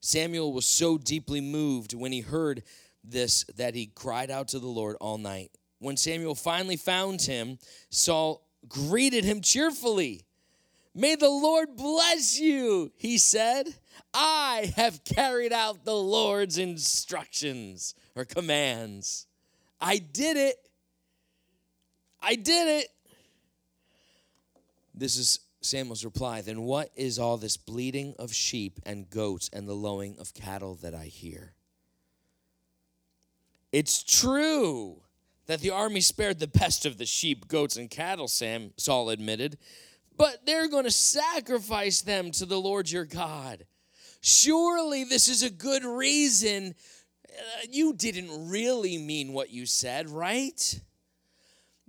Samuel 0.00 0.52
was 0.52 0.66
so 0.66 0.98
deeply 0.98 1.40
moved 1.40 1.94
when 1.94 2.10
he 2.10 2.22
heard 2.22 2.64
this 3.04 3.44
that 3.56 3.76
he 3.76 3.86
cried 3.86 4.32
out 4.32 4.48
to 4.48 4.58
the 4.58 4.66
Lord 4.66 4.96
all 5.00 5.16
night. 5.16 5.52
When 5.78 5.96
Samuel 5.96 6.34
finally 6.34 6.76
found 6.76 7.22
him, 7.22 7.60
Saul 7.88 8.47
greeted 8.66 9.24
him 9.24 9.40
cheerfully. 9.40 10.24
May 10.94 11.14
the 11.14 11.28
Lord 11.28 11.76
bless 11.76 12.38
you, 12.40 12.90
he 12.96 13.18
said. 13.18 13.74
I 14.12 14.72
have 14.76 15.04
carried 15.04 15.52
out 15.52 15.84
the 15.84 15.94
Lord's 15.94 16.58
instructions 16.58 17.94
or 18.16 18.24
commands. 18.24 19.26
I 19.80 19.98
did 19.98 20.36
it. 20.36 20.56
I 22.20 22.34
did 22.34 22.82
it. 22.82 22.88
This 24.94 25.16
is 25.16 25.38
Samuel's 25.60 26.04
reply. 26.04 26.40
Then 26.40 26.62
what 26.62 26.90
is 26.96 27.18
all 27.18 27.36
this 27.36 27.56
bleating 27.56 28.14
of 28.18 28.34
sheep 28.34 28.80
and 28.84 29.08
goats 29.08 29.48
and 29.52 29.68
the 29.68 29.74
lowing 29.74 30.16
of 30.18 30.34
cattle 30.34 30.74
that 30.82 30.94
I 30.94 31.04
hear? 31.04 31.52
It's 33.70 34.02
true 34.02 35.02
that 35.48 35.60
the 35.60 35.70
army 35.70 36.00
spared 36.00 36.38
the 36.38 36.46
best 36.46 36.86
of 36.86 36.98
the 36.98 37.06
sheep, 37.06 37.48
goats, 37.48 37.76
and 37.76 37.90
cattle, 37.90 38.28
Sam 38.28 38.72
Saul 38.76 39.10
admitted, 39.10 39.58
but 40.16 40.44
they're 40.46 40.68
going 40.68 40.84
to 40.84 40.90
sacrifice 40.90 42.02
them 42.02 42.30
to 42.32 42.46
the 42.46 42.60
Lord 42.60 42.90
your 42.90 43.06
God. 43.06 43.64
Surely 44.20 45.04
this 45.04 45.28
is 45.28 45.42
a 45.42 45.50
good 45.50 45.84
reason. 45.84 46.74
Uh, 47.28 47.66
you 47.70 47.94
didn't 47.94 48.50
really 48.50 48.98
mean 48.98 49.32
what 49.32 49.50
you 49.50 49.64
said, 49.64 50.10
right? 50.10 50.80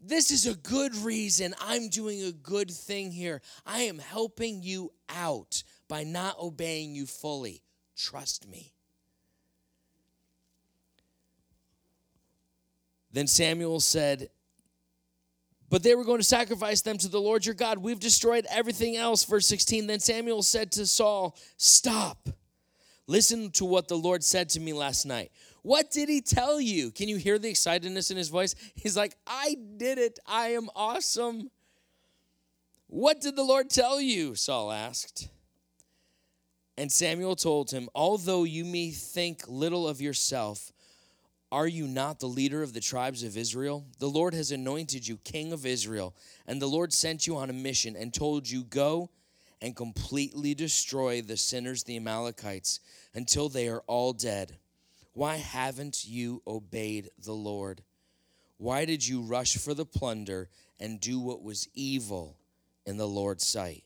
This 0.02 0.32
is 0.32 0.48
a 0.48 0.56
good 0.56 0.96
reason. 0.96 1.54
I'm 1.60 1.90
doing 1.90 2.24
a 2.24 2.32
good 2.32 2.72
thing 2.72 3.12
here. 3.12 3.42
I 3.66 3.82
am 3.82 4.00
helping 4.00 4.64
you 4.64 4.94
out 5.10 5.64
by 5.90 6.04
not 6.04 6.40
obeying 6.40 6.96
you 6.96 7.06
fully. 7.06 7.64
Trust 7.98 8.48
me. 8.48 8.74
Then 13.12 13.28
Samuel 13.28 13.80
said, 13.80 14.30
But 15.70 15.84
they 15.84 15.96
were 15.96 16.04
going 16.04 16.20
to 16.20 16.24
sacrifice 16.24 16.82
them 16.82 16.98
to 17.00 17.08
the 17.08 17.22
Lord 17.22 17.46
your 17.46 17.56
God. 17.56 17.80
We've 17.80 18.00
destroyed 18.00 18.46
everything 18.50 18.96
else. 18.96 19.24
Verse 19.24 19.48
16. 19.48 19.88
Then 19.88 20.00
Samuel 20.00 20.44
said 20.44 20.72
to 20.74 20.86
Saul, 20.86 21.36
Stop. 21.58 22.30
Listen 23.08 23.50
to 23.52 23.66
what 23.66 23.88
the 23.88 23.98
Lord 23.98 24.24
said 24.24 24.50
to 24.50 24.60
me 24.60 24.72
last 24.72 25.06
night. 25.06 25.32
What 25.64 25.92
did 25.92 26.10
he 26.10 26.22
tell 26.22 26.62
you? 26.62 26.92
Can 26.92 27.10
you 27.10 27.18
hear 27.18 27.40
the 27.40 27.50
excitedness 27.50 28.12
in 28.12 28.18
his 28.18 28.30
voice? 28.30 28.56
He's 28.76 28.96
like, 28.96 29.16
I 29.26 29.56
did 29.78 29.98
it. 29.98 30.20
I 30.28 30.50
am 30.50 30.70
awesome. 30.76 31.50
What 32.88 33.22
did 33.22 33.36
the 33.36 33.44
Lord 33.44 33.70
tell 33.70 34.00
you? 34.00 34.36
Saul 34.36 34.72
asked. 34.72 35.30
And 36.78 36.92
Samuel 36.92 37.36
told 37.36 37.72
him, 37.72 37.90
Although 37.94 38.46
you 38.46 38.64
may 38.64 38.92
think 38.92 39.44
little 39.48 39.88
of 39.88 40.02
yourself, 40.02 40.72
are 41.52 41.68
you 41.68 41.88
not 41.88 42.20
the 42.20 42.28
leader 42.28 42.62
of 42.62 42.74
the 42.74 42.80
tribes 42.80 43.24
of 43.24 43.36
Israel? 43.36 43.86
The 43.98 44.10
Lord 44.10 44.34
has 44.34 44.52
anointed 44.52 45.08
you 45.08 45.18
king 45.18 45.52
of 45.52 45.66
Israel, 45.66 46.16
and 46.46 46.62
the 46.62 46.68
Lord 46.68 46.94
sent 46.94 47.26
you 47.26 47.38
on 47.38 47.50
a 47.50 47.54
mission 47.54 47.96
and 47.96 48.14
told 48.14 48.48
you, 48.48 48.64
Go 48.64 49.10
and 49.62 49.76
completely 49.76 50.54
destroy 50.54 51.22
the 51.22 51.38
sinners, 51.38 51.84
the 51.84 51.98
Amalekites, 51.98 52.80
until 53.14 53.50
they 53.50 53.68
are 53.68 53.84
all 53.88 54.14
dead. 54.14 54.58
Why 55.14 55.38
haven't 55.38 56.06
you 56.06 56.42
obeyed 56.46 57.10
the 57.24 57.34
Lord? 57.34 57.82
Why 58.58 58.86
did 58.86 59.06
you 59.06 59.22
rush 59.22 59.58
for 59.58 59.74
the 59.74 59.86
plunder 59.86 60.50
and 60.80 61.00
do 61.00 61.20
what 61.20 61.42
was 61.42 61.68
evil 61.74 62.38
in 62.86 62.98
the 62.98 63.08
Lord's 63.08 63.46
sight? 63.46 63.84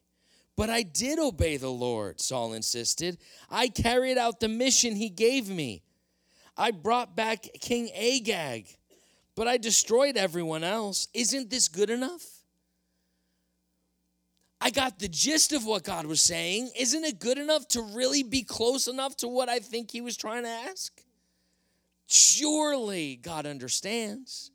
But 0.56 0.70
I 0.70 0.84
did 0.84 1.18
obey 1.18 1.58
the 1.58 1.72
Lord, 1.72 2.20
Saul 2.20 2.54
insisted. 2.54 3.18
I 3.50 3.70
carried 3.70 4.18
out 4.18 4.40
the 4.40 4.48
mission 4.48 4.96
he 4.96 5.10
gave 5.10 5.50
me. 5.50 5.82
I 6.56 6.72
brought 6.72 7.16
back 7.16 7.48
King 7.62 7.90
Agag, 7.96 8.68
but 9.36 9.48
I 9.48 9.58
destroyed 9.58 10.18
everyone 10.18 10.64
else. 10.64 11.08
Isn't 11.14 11.50
this 11.50 11.68
good 11.68 11.90
enough? 11.90 12.24
I 14.62 14.70
got 14.70 14.98
the 14.98 15.10
gist 15.10 15.52
of 15.52 15.66
what 15.66 15.84
God 15.84 16.06
was 16.06 16.22
saying. 16.22 16.72
Isn't 16.80 17.04
it 17.04 17.20
good 17.20 17.38
enough 17.38 17.68
to 17.70 17.82
really 17.82 18.24
be 18.24 18.44
close 18.44 18.88
enough 18.88 19.18
to 19.18 19.28
what 19.28 19.50
I 19.50 19.60
think 19.60 19.92
he 19.92 20.00
was 20.00 20.16
trying 20.16 20.44
to 20.44 20.50
ask? 20.50 21.02
Surely 22.08 23.18
God 23.18 23.46
understands. 23.46 24.52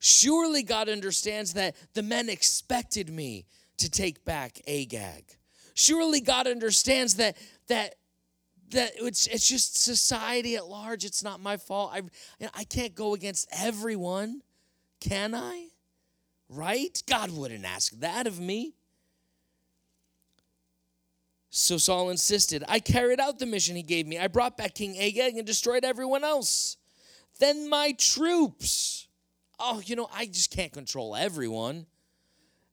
Surely 0.00 0.62
God 0.62 0.88
understands 0.88 1.52
that 1.52 1.76
the 1.94 2.02
men 2.02 2.28
expected 2.28 3.08
me 3.08 3.46
to 3.76 3.88
take 3.88 4.24
back 4.24 4.60
Agag. 4.66 5.24
Surely 5.74 6.20
God 6.20 6.48
understands 6.48 7.14
that 7.14 7.36
that 7.68 7.94
that 8.70 8.92
it's 8.96 9.26
it's 9.26 9.48
just 9.48 9.76
society 9.82 10.56
at 10.56 10.66
large. 10.66 11.04
It's 11.04 11.22
not 11.22 11.40
my 11.40 11.56
fault. 11.56 11.90
I 11.92 11.98
you 11.98 12.02
know, 12.40 12.50
I 12.54 12.64
can't 12.64 12.94
go 12.94 13.14
against 13.14 13.48
everyone, 13.52 14.42
can 15.00 15.34
I? 15.34 15.68
Right? 16.48 17.02
God 17.06 17.30
wouldn't 17.30 17.64
ask 17.64 17.92
that 18.00 18.26
of 18.26 18.40
me. 18.40 18.74
So 21.50 21.78
Saul 21.78 22.10
insisted. 22.10 22.62
I 22.68 22.78
carried 22.78 23.18
out 23.18 23.40
the 23.40 23.46
mission 23.46 23.74
he 23.74 23.82
gave 23.82 24.06
me. 24.06 24.18
I 24.18 24.28
brought 24.28 24.56
back 24.56 24.74
King 24.74 24.96
Agag 24.98 25.36
and 25.36 25.46
destroyed 25.46 25.84
everyone 25.84 26.22
else. 26.22 26.76
Then 27.40 27.68
my 27.68 27.92
troops. 27.98 29.08
Oh, 29.58 29.82
you 29.84 29.96
know, 29.96 30.08
I 30.14 30.26
just 30.26 30.50
can't 30.52 30.72
control 30.72 31.16
everyone. 31.16 31.86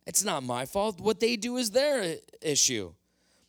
It's 0.05 0.23
not 0.23 0.43
my 0.43 0.65
fault. 0.65 1.01
What 1.01 1.19
they 1.19 1.35
do 1.35 1.57
is 1.57 1.71
their 1.71 2.17
issue. 2.41 2.93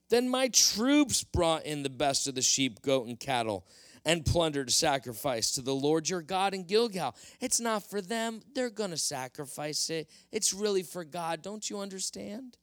Then 0.09 0.29
my 0.29 0.49
troops 0.49 1.23
brought 1.23 1.67
in 1.67 1.83
the 1.83 1.91
best 1.91 2.27
of 2.27 2.35
the 2.35 2.43
sheep, 2.43 2.83
goat, 2.83 3.07
and 3.07 3.19
cattle 3.19 3.67
and 4.05 4.25
plundered 4.25 4.73
sacrifice 4.73 5.51
to 5.53 5.61
the 5.61 5.75
Lord 5.75 6.09
your 6.09 6.23
God 6.23 6.55
in 6.55 6.65
Gilgal. 6.65 7.15
It's 7.41 7.61
not 7.61 7.83
for 7.83 8.01
them. 8.01 8.41
They're 8.55 8.71
going 8.71 8.91
to 8.91 8.97
sacrifice 8.97 9.91
it. 9.91 10.09
It's 10.33 10.55
really 10.55 10.83
for 10.83 11.05
God. 11.05 11.43
Don't 11.43 11.69
you 11.69 11.81
understand? 11.81 12.57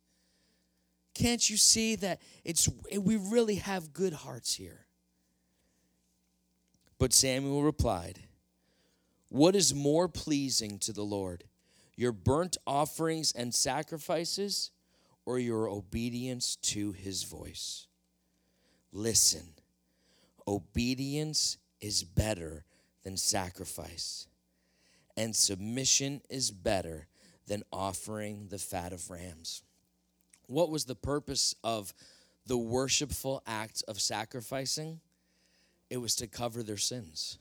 Can't 1.14 1.48
you 1.50 1.58
see 1.58 1.96
that 1.98 2.20
it's 2.44 2.68
eh, 2.92 2.98
we 2.98 3.16
really 3.16 3.56
have 3.56 3.94
good 3.94 4.14
hearts 4.14 4.56
here? 4.56 4.86
But 6.98 7.14
Samuel 7.14 7.64
replied, 7.64 8.20
What 9.30 9.56
is 9.56 9.74
more 9.74 10.08
pleasing 10.08 10.80
to 10.80 10.94
the 10.94 11.04
Lord, 11.04 11.44
your 11.96 12.12
burnt 12.12 12.58
offerings 12.66 13.32
and 13.32 13.54
sacrifices, 13.54 14.72
or 15.26 15.40
your 15.40 15.68
obedience 15.70 16.56
to 16.58 16.92
his 16.92 17.24
voice? 17.24 17.88
Listen, 18.92 19.54
obedience 20.48 21.58
is 21.82 22.04
better 22.04 22.64
than 23.04 23.18
sacrifice, 23.18 24.28
and 25.18 25.36
submission 25.36 26.22
is 26.30 26.52
better 26.52 27.08
than 27.48 27.64
offering 27.72 28.48
the 28.50 28.58
fat 28.58 28.94
of 28.94 29.10
rams. 29.10 29.62
What 30.48 30.70
was 30.70 30.86
the 30.86 30.96
purpose 30.96 31.56
of 31.64 31.94
the 32.46 32.58
worshipful 32.58 33.42
act 33.46 33.84
of 33.88 34.00
sacrificing? 34.00 35.00
It 35.90 35.98
was 35.98 36.16
to 36.16 36.28
cover 36.28 36.64
their 36.64 36.78
sins. 36.78 37.38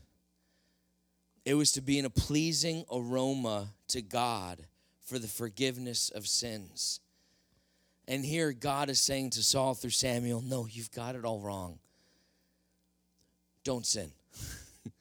It 1.45 1.55
was 1.55 1.73
to 1.73 1.81
be 1.81 1.99
in 1.99 2.05
a 2.05 2.11
pleasing 2.11 2.85
aroma 2.91 3.69
to 3.89 4.01
God 4.03 4.67
for 5.03 5.19
the 5.19 5.29
forgiveness 5.29 6.09
of 6.09 6.27
sins. 6.27 7.01
And 8.07 8.25
here 8.25 8.53
God 8.53 8.91
is 8.91 9.01
saying 9.01 9.31
to 9.31 9.43
Saul 9.43 9.75
through 9.75 9.91
Samuel, 9.91 10.43
No, 10.43 10.67
you've 10.67 10.91
got 10.91 11.15
it 11.15 11.25
all 11.25 11.41
wrong. 11.41 11.79
Don't 13.65 13.87
sin. 13.87 14.13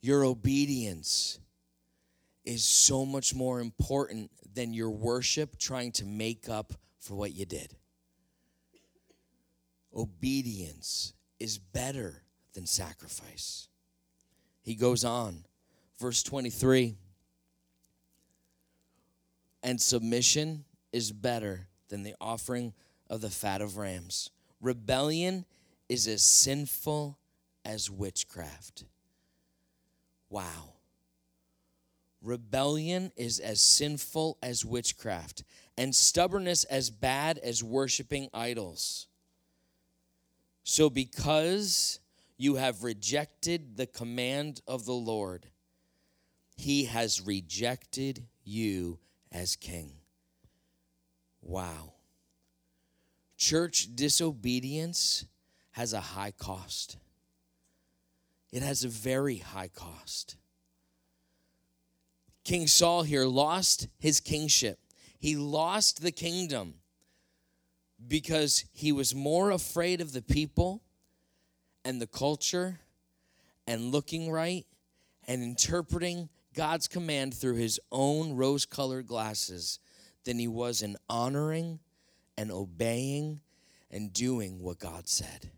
Your 0.00 0.24
obedience 0.24 1.38
is 2.44 2.64
so 2.64 3.04
much 3.04 3.34
more 3.34 3.60
important 3.60 4.30
than 4.54 4.72
your 4.72 4.90
worship 4.90 5.58
trying 5.58 5.92
to 5.92 6.04
make 6.04 6.48
up 6.48 6.72
for 6.98 7.14
what 7.14 7.34
you 7.34 7.44
did. 7.44 7.76
Obedience 9.94 11.12
is 11.38 11.58
better 11.58 12.22
than 12.54 12.66
sacrifice. 12.66 13.68
He 14.62 14.74
goes 14.74 15.04
on, 15.04 15.44
verse 15.98 16.22
23 16.22 16.96
and 19.62 19.80
submission 19.80 20.64
is 20.92 21.12
better 21.12 21.66
than 21.90 22.02
the 22.02 22.14
offering 22.20 22.72
of 23.10 23.20
the 23.20 23.30
fat 23.30 23.60
of 23.60 23.76
rams. 23.76 24.30
Rebellion 24.60 25.44
is 25.88 26.06
as 26.08 26.22
sinful 26.22 27.18
as 27.64 27.90
witchcraft. 27.90 28.84
Wow. 30.30 30.74
Rebellion 32.22 33.12
is 33.16 33.38
as 33.40 33.60
sinful 33.60 34.38
as 34.42 34.64
witchcraft, 34.64 35.42
and 35.76 35.94
stubbornness 35.94 36.64
as 36.64 36.90
bad 36.90 37.38
as 37.38 37.64
worshiping 37.64 38.28
idols. 38.34 39.06
So, 40.62 40.90
because 40.90 41.98
you 42.36 42.56
have 42.56 42.84
rejected 42.84 43.76
the 43.76 43.86
command 43.86 44.60
of 44.66 44.84
the 44.84 44.92
Lord, 44.92 45.46
he 46.56 46.84
has 46.84 47.22
rejected 47.22 48.26
you 48.44 48.98
as 49.32 49.56
king. 49.56 49.99
Wow. 51.42 51.94
Church 53.36 53.88
disobedience 53.94 55.24
has 55.72 55.92
a 55.92 56.00
high 56.00 56.32
cost. 56.32 56.96
It 58.52 58.62
has 58.62 58.84
a 58.84 58.88
very 58.88 59.38
high 59.38 59.68
cost. 59.68 60.36
King 62.44 62.66
Saul 62.66 63.02
here 63.02 63.26
lost 63.26 63.88
his 63.98 64.20
kingship. 64.20 64.78
He 65.18 65.36
lost 65.36 66.02
the 66.02 66.12
kingdom 66.12 66.74
because 68.08 68.64
he 68.72 68.92
was 68.92 69.14
more 69.14 69.50
afraid 69.50 70.00
of 70.00 70.12
the 70.12 70.22
people 70.22 70.82
and 71.84 72.00
the 72.00 72.06
culture 72.06 72.80
and 73.66 73.92
looking 73.92 74.30
right 74.30 74.66
and 75.28 75.42
interpreting 75.42 76.28
God's 76.54 76.88
command 76.88 77.34
through 77.34 77.56
his 77.56 77.78
own 77.92 78.34
rose 78.34 78.64
colored 78.64 79.06
glasses 79.06 79.78
than 80.24 80.38
he 80.38 80.48
was 80.48 80.82
in 80.82 80.96
honoring 81.08 81.80
and 82.36 82.50
obeying 82.50 83.40
and 83.90 84.12
doing 84.12 84.60
what 84.60 84.78
God 84.78 85.08
said. 85.08 85.50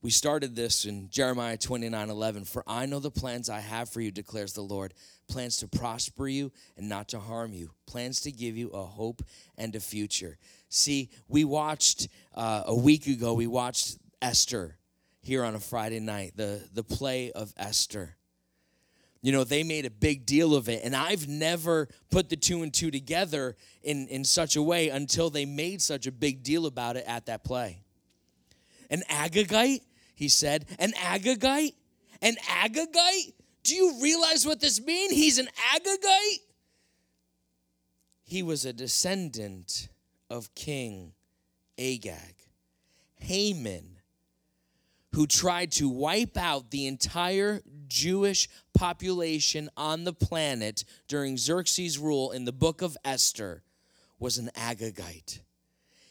We 0.00 0.10
started 0.10 0.54
this 0.54 0.84
in 0.84 1.10
Jeremiah 1.10 1.56
29 1.56 2.08
11. 2.08 2.44
For 2.44 2.62
I 2.66 2.86
know 2.86 3.00
the 3.00 3.10
plans 3.10 3.50
I 3.50 3.60
have 3.60 3.88
for 3.88 4.00
you, 4.00 4.12
declares 4.12 4.52
the 4.52 4.62
Lord 4.62 4.94
plans 5.28 5.56
to 5.58 5.68
prosper 5.68 6.28
you 6.28 6.52
and 6.76 6.88
not 6.88 7.08
to 7.08 7.18
harm 7.18 7.52
you, 7.52 7.72
plans 7.86 8.20
to 8.22 8.32
give 8.32 8.56
you 8.56 8.68
a 8.70 8.84
hope 8.84 9.22
and 9.56 9.74
a 9.74 9.80
future. 9.80 10.38
See, 10.68 11.10
we 11.26 11.44
watched 11.44 12.08
uh, 12.34 12.62
a 12.66 12.74
week 12.74 13.06
ago, 13.06 13.34
we 13.34 13.46
watched 13.46 13.98
Esther 14.22 14.76
here 15.20 15.44
on 15.44 15.54
a 15.54 15.60
Friday 15.60 16.00
night, 16.00 16.32
the, 16.36 16.62
the 16.72 16.84
play 16.84 17.32
of 17.32 17.52
Esther. 17.56 18.16
You 19.20 19.32
know, 19.32 19.42
they 19.44 19.64
made 19.64 19.84
a 19.84 19.90
big 19.90 20.26
deal 20.26 20.54
of 20.54 20.68
it, 20.68 20.82
and 20.84 20.94
I've 20.94 21.26
never 21.26 21.88
put 22.10 22.28
the 22.28 22.36
two 22.36 22.62
and 22.62 22.72
two 22.72 22.90
together 22.90 23.56
in, 23.82 24.06
in 24.08 24.24
such 24.24 24.54
a 24.54 24.62
way 24.62 24.90
until 24.90 25.28
they 25.28 25.44
made 25.44 25.82
such 25.82 26.06
a 26.06 26.12
big 26.12 26.42
deal 26.42 26.66
about 26.66 26.96
it 26.96 27.04
at 27.06 27.26
that 27.26 27.42
play. 27.42 27.82
An 28.90 29.02
Agagite 29.10 29.80
he 30.18 30.28
said, 30.28 30.66
An 30.80 30.90
Agagite? 30.94 31.74
An 32.20 32.34
Agagite? 32.50 33.34
Do 33.62 33.76
you 33.76 34.02
realize 34.02 34.44
what 34.44 34.58
this 34.58 34.80
means? 34.84 35.12
He's 35.12 35.38
an 35.38 35.48
Agagite? 35.72 36.40
He 38.24 38.42
was 38.42 38.64
a 38.64 38.72
descendant 38.72 39.88
of 40.28 40.52
King 40.56 41.12
Agag. 41.78 42.34
Haman, 43.14 43.98
who 45.12 45.28
tried 45.28 45.70
to 45.72 45.88
wipe 45.88 46.36
out 46.36 46.72
the 46.72 46.88
entire 46.88 47.62
Jewish 47.88 48.48
population 48.74 49.68
on 49.76 50.04
the 50.04 50.12
planet 50.12 50.84
during 51.08 51.36
Xerxes' 51.36 51.98
rule 51.98 52.30
in 52.30 52.44
the 52.44 52.52
book 52.52 52.82
of 52.82 52.96
Esther, 53.04 53.62
was 54.18 54.38
an 54.38 54.50
Agagite. 54.56 55.40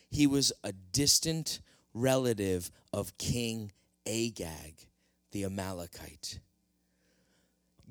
He 0.09 0.27
was 0.27 0.53
a 0.63 0.71
distant 0.71 1.59
relative 1.93 2.71
of 2.93 3.17
King 3.17 3.71
Agag, 4.05 4.87
the 5.31 5.43
Amalekite. 5.43 6.39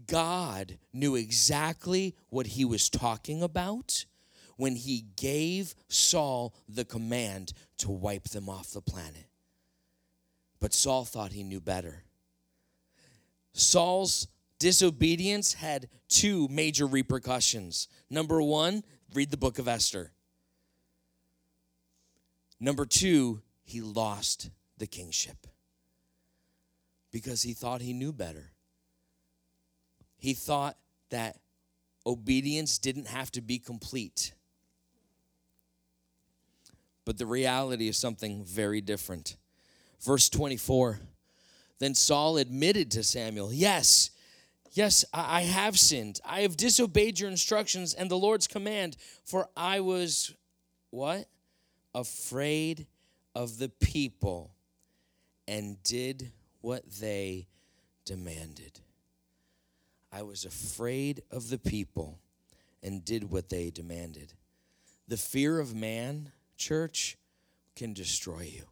God 0.06 0.78
knew 0.92 1.14
exactly 1.14 2.14
what 2.28 2.46
he 2.46 2.64
was 2.64 2.88
talking 2.88 3.42
about 3.42 4.04
when 4.56 4.76
he 4.76 5.04
gave 5.16 5.74
Saul 5.88 6.54
the 6.68 6.84
command 6.84 7.52
to 7.78 7.90
wipe 7.90 8.28
them 8.28 8.48
off 8.48 8.70
the 8.70 8.80
planet. 8.80 9.26
But 10.60 10.72
Saul 10.72 11.04
thought 11.04 11.32
he 11.32 11.42
knew 11.42 11.60
better. 11.60 12.04
Saul's 13.58 14.28
disobedience 14.58 15.54
had 15.54 15.88
two 16.08 16.46
major 16.48 16.86
repercussions. 16.86 17.88
Number 18.10 18.42
one, 18.42 18.84
read 19.14 19.30
the 19.30 19.38
book 19.38 19.58
of 19.58 19.66
Esther. 19.66 20.12
Number 22.60 22.84
two, 22.84 23.40
he 23.64 23.80
lost 23.80 24.50
the 24.76 24.86
kingship 24.86 25.46
because 27.10 27.42
he 27.42 27.54
thought 27.54 27.80
he 27.80 27.94
knew 27.94 28.12
better. 28.12 28.52
He 30.18 30.34
thought 30.34 30.76
that 31.08 31.38
obedience 32.04 32.76
didn't 32.76 33.08
have 33.08 33.30
to 33.32 33.40
be 33.40 33.58
complete. 33.58 34.32
But 37.06 37.16
the 37.16 37.26
reality 37.26 37.88
is 37.88 37.96
something 37.96 38.44
very 38.44 38.82
different. 38.82 39.36
Verse 40.00 40.28
24 40.28 41.00
Then 41.78 41.94
Saul 41.94 42.38
admitted 42.38 42.90
to 42.92 43.02
Samuel, 43.02 43.52
Yes, 43.52 44.10
yes, 44.72 45.04
I 45.12 45.42
have 45.42 45.78
sinned. 45.78 46.20
I 46.24 46.40
have 46.40 46.56
disobeyed 46.56 47.20
your 47.20 47.30
instructions 47.30 47.94
and 47.94 48.10
the 48.10 48.18
Lord's 48.18 48.46
command, 48.46 48.96
for 49.24 49.48
I 49.56 49.80
was 49.80 50.34
what? 50.90 51.26
afraid 51.96 52.86
of 53.34 53.58
the 53.58 53.70
people 53.70 54.50
and 55.48 55.82
did 55.82 56.30
what 56.60 56.84
they 57.00 57.46
demanded. 58.04 58.80
I 60.12 60.22
was 60.22 60.44
afraid 60.44 61.22
of 61.30 61.48
the 61.48 61.58
people 61.58 62.18
and 62.82 63.04
did 63.04 63.30
what 63.30 63.48
they 63.48 63.70
demanded. 63.70 64.34
The 65.08 65.16
fear 65.16 65.58
of 65.58 65.74
man, 65.74 66.32
church, 66.58 67.16
can 67.74 67.94
destroy 67.94 68.50
you. 68.52 68.64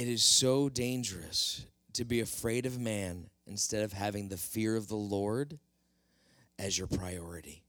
It 0.00 0.08
is 0.08 0.24
so 0.24 0.70
dangerous 0.70 1.66
to 1.92 2.06
be 2.06 2.20
afraid 2.20 2.64
of 2.64 2.80
man 2.80 3.28
instead 3.46 3.82
of 3.82 3.92
having 3.92 4.30
the 4.30 4.38
fear 4.38 4.74
of 4.74 4.88
the 4.88 4.96
Lord 4.96 5.58
as 6.58 6.78
your 6.78 6.86
priority. 6.86 7.62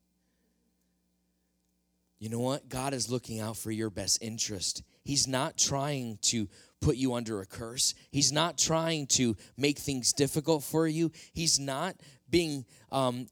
You 2.19 2.29
know 2.29 2.39
what? 2.39 2.69
God 2.69 2.93
is 2.93 3.11
looking 3.11 3.41
out 3.41 3.57
for 3.57 3.69
your 3.69 3.89
best 3.89 4.23
interest. 4.23 4.81
He's 5.03 5.27
not 5.27 5.57
trying 5.57 6.19
to 6.21 6.47
put 6.79 6.95
you 6.95 7.15
under 7.15 7.41
a 7.41 7.45
curse. 7.45 7.95
He's 8.11 8.31
not 8.31 8.57
trying 8.57 9.07
to 9.07 9.35
make 9.57 9.77
things 9.77 10.13
difficult 10.13 10.63
for 10.63 10.87
you. 10.87 11.11
He's 11.33 11.59
not 11.59 11.97
being 12.29 12.63
um, 12.93 13.27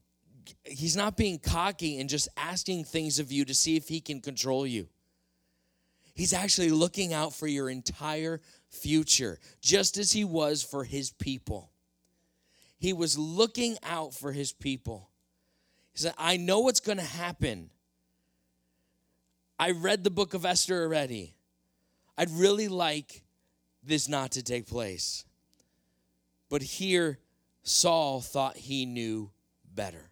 he's 0.65 0.97
not 0.97 1.15
being 1.15 1.39
cocky 1.39 2.01
and 2.01 2.09
just 2.09 2.27
asking 2.35 2.83
things 2.83 3.17
of 3.17 3.31
you 3.31 3.45
to 3.45 3.55
see 3.55 3.77
if 3.77 3.87
he 3.87 4.01
can 4.01 4.19
control 4.19 4.67
you. 4.67 4.89
He's 6.19 6.33
actually 6.33 6.71
looking 6.71 7.13
out 7.13 7.33
for 7.33 7.47
your 7.47 7.69
entire 7.69 8.41
future, 8.69 9.39
just 9.61 9.97
as 9.97 10.11
he 10.11 10.23
was 10.23 10.63
for 10.63 10.83
his 10.83 11.11
people. 11.11 11.71
He 12.77 12.93
was 12.93 13.17
looking 13.17 13.77
out 13.83 14.13
for 14.13 14.31
his 14.31 14.53
people. 14.53 15.09
He 15.91 15.99
said, 15.99 16.13
I 16.17 16.37
know 16.37 16.59
what's 16.59 16.79
going 16.79 16.97
to 16.97 17.03
happen. 17.03 17.69
I 19.57 19.71
read 19.71 20.03
the 20.03 20.09
book 20.09 20.33
of 20.33 20.45
Esther 20.45 20.81
already. 20.81 21.35
I'd 22.17 22.29
really 22.31 22.69
like 22.69 23.23
this 23.83 24.07
not 24.07 24.31
to 24.31 24.43
take 24.43 24.67
place. 24.67 25.25
But 26.49 26.61
here, 26.61 27.19
Saul 27.63 28.21
thought 28.21 28.57
he 28.57 28.85
knew 28.85 29.31
better. 29.73 30.09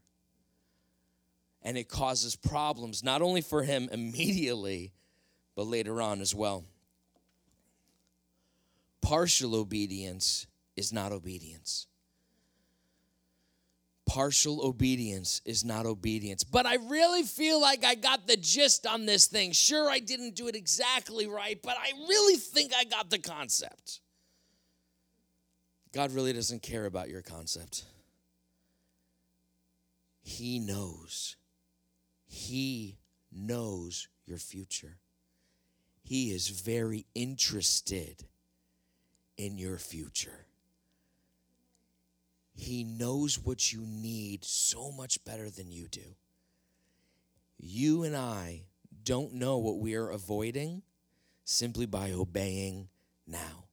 And 1.62 1.78
it 1.78 1.90
causes 1.90 2.36
problems, 2.36 3.04
not 3.04 3.22
only 3.22 3.42
for 3.42 3.64
him 3.64 3.90
immediately, 3.92 4.94
but 5.56 5.68
later 5.68 6.02
on 6.02 6.22
as 6.22 6.36
well. 6.36 6.66
Partial 9.02 9.56
obedience 9.56 10.48
is 10.76 10.92
not 10.92 11.12
obedience 11.12 11.88
partial 14.08 14.66
obedience 14.66 15.42
is 15.46 15.64
not 15.64 15.86
obedience. 15.86 16.44
But 16.44 16.66
I 16.66 16.76
really 16.76 17.24
feel 17.24 17.62
like 17.62 17.84
I 17.86 17.94
got 17.94 18.26
the 18.26 18.38
gist 18.38 18.88
on 18.88 19.06
this 19.06 19.28
thing. 19.28 19.52
Sure, 19.52 19.90
I 19.90 20.00
didn't 20.00 20.36
do 20.36 20.48
it 20.48 20.56
exactly 20.56 21.28
right, 21.28 21.60
but 21.62 21.78
I 21.78 21.92
really 22.08 22.38
think 22.38 22.72
I 22.76 22.86
got 22.86 23.10
the 23.10 23.20
concept. 23.20 24.02
God 25.94 26.12
really 26.14 26.34
doesn't 26.34 26.64
care 26.64 26.86
about 26.86 27.10
your 27.10 27.22
concept. 27.22 27.84
He 30.22 30.60
knows. 30.60 31.36
He 32.26 32.98
knows 33.32 34.08
your 34.26 34.38
future. 34.38 34.98
He 36.02 36.32
is 36.32 36.48
very 36.48 37.06
interested 37.14 38.26
in 39.38 39.58
your 39.58 39.78
future. 39.78 40.46
He 42.56 42.84
knows 42.84 43.38
what 43.38 43.72
you 43.72 43.82
need 43.82 44.44
so 44.44 44.92
much 44.92 45.24
better 45.24 45.50
than 45.50 45.72
you 45.72 45.88
do. 45.88 46.16
You 47.60 48.04
and 48.04 48.16
I 48.16 48.64
don't 49.04 49.34
know 49.34 49.58
what 49.58 49.80
we 49.80 49.96
are 49.96 50.10
avoiding 50.10 50.82
simply 51.44 51.86
by 51.86 52.12
obeying 52.12 52.90
now. 53.26 53.66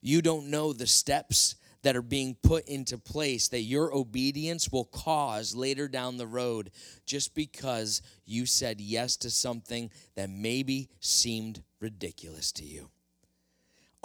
You 0.00 0.20
don't 0.20 0.48
know 0.48 0.72
the 0.72 0.86
steps 0.86 1.56
that 1.82 1.96
are 1.96 2.02
being 2.02 2.36
put 2.42 2.66
into 2.66 2.96
place 2.96 3.48
that 3.48 3.60
your 3.60 3.94
obedience 3.94 4.70
will 4.70 4.84
cause 4.84 5.54
later 5.54 5.88
down 5.88 6.16
the 6.16 6.26
road 6.26 6.70
just 7.06 7.34
because 7.34 8.02
you 8.24 8.46
said 8.46 8.80
yes 8.80 9.16
to 9.18 9.30
something 9.30 9.90
that 10.14 10.30
maybe 10.30 10.88
seemed 11.00 11.62
ridiculous 11.80 12.52
to 12.52 12.64
you. 12.64 12.90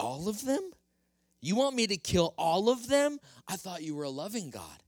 All 0.00 0.28
of 0.28 0.44
them? 0.46 0.62
You 1.42 1.56
want 1.56 1.76
me 1.76 1.86
to 1.86 1.96
kill 1.98 2.34
all 2.38 2.70
of 2.70 2.88
them? 2.88 3.18
I 3.46 3.56
thought 3.56 3.82
you 3.82 3.94
were 3.94 4.04
a 4.04 4.10
loving 4.10 4.48
God. 4.50 4.82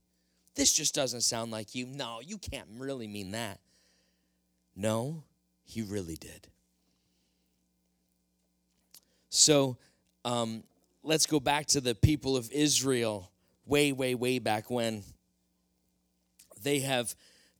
This 0.55 0.73
just 0.73 0.95
doesn't 0.95 1.21
sound 1.21 1.51
like 1.51 1.75
you. 1.75 1.85
No, 1.85 2.19
you 2.19 2.37
can't 2.39 2.67
really 2.77 3.07
mean 3.07 3.31
that. 3.31 3.59
No, 4.75 5.23
he 5.63 5.83
really 5.83 6.15
did. 6.15 6.47
So 9.29 9.77
um, 10.25 10.63
let's 11.03 11.27
go 11.27 11.39
back 11.39 11.67
to 11.67 11.81
the 11.81 11.93
people 11.93 12.35
of 12.35 12.51
Israel 12.51 13.31
way, 13.65 13.91
way, 13.91 14.15
way 14.15 14.39
back 14.39 14.69
when. 14.69 15.03
They 16.61 16.79
have 16.79 17.13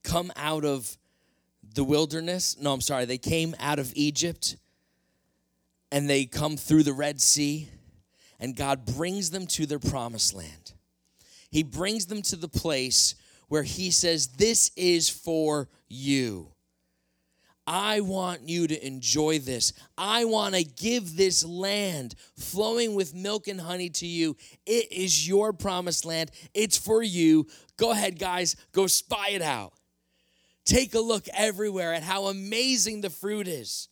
come 0.03 0.31
out 0.35 0.65
of 0.65 0.97
the 1.75 1.83
wilderness. 1.83 2.57
No, 2.59 2.73
I'm 2.73 2.81
sorry. 2.81 3.05
They 3.05 3.17
came 3.17 3.55
out 3.59 3.77
of 3.77 3.91
Egypt 3.95 4.55
and 5.93 6.09
they 6.09 6.25
come 6.25 6.57
through 6.57 6.81
the 6.81 6.91
Red 6.91 7.21
Sea 7.21 7.69
and 8.39 8.55
God 8.55 8.83
brings 8.83 9.29
them 9.29 9.45
to 9.45 9.67
their 9.67 9.79
promised 9.79 10.33
land. 10.33 10.73
He 11.51 11.61
brings 11.61 12.07
them 12.07 12.23
to 12.23 12.35
the 12.35 12.47
place 12.47 13.13
where 13.47 13.61
He 13.61 13.91
says, 13.91 14.27
This 14.27 14.71
is 14.75 15.07
for 15.07 15.69
you. 15.87 16.49
I 17.67 18.01
want 18.01 18.49
you 18.49 18.67
to 18.67 18.85
enjoy 18.85 19.37
this. 19.37 19.71
I 19.95 20.25
want 20.25 20.55
to 20.55 20.63
give 20.63 21.15
this 21.15 21.45
land 21.45 22.15
flowing 22.35 22.95
with 22.95 23.13
milk 23.13 23.47
and 23.47 23.61
honey 23.61 23.89
to 23.91 24.07
you. 24.07 24.35
It 24.65 24.91
is 24.91 25.27
your 25.27 25.53
promised 25.53 26.05
land. 26.05 26.31
It's 26.55 26.75
for 26.75 27.03
you. 27.03 27.45
Go 27.77 27.91
ahead, 27.91 28.17
guys, 28.17 28.55
go 28.71 28.87
spy 28.87 29.29
it 29.29 29.43
out. 29.43 29.73
Take 30.65 30.95
a 30.95 30.99
look 30.99 31.27
everywhere 31.33 31.93
at 31.93 32.01
how 32.01 32.25
amazing 32.25 33.01
the 33.01 33.11
fruit 33.11 33.47
is. 33.47 33.89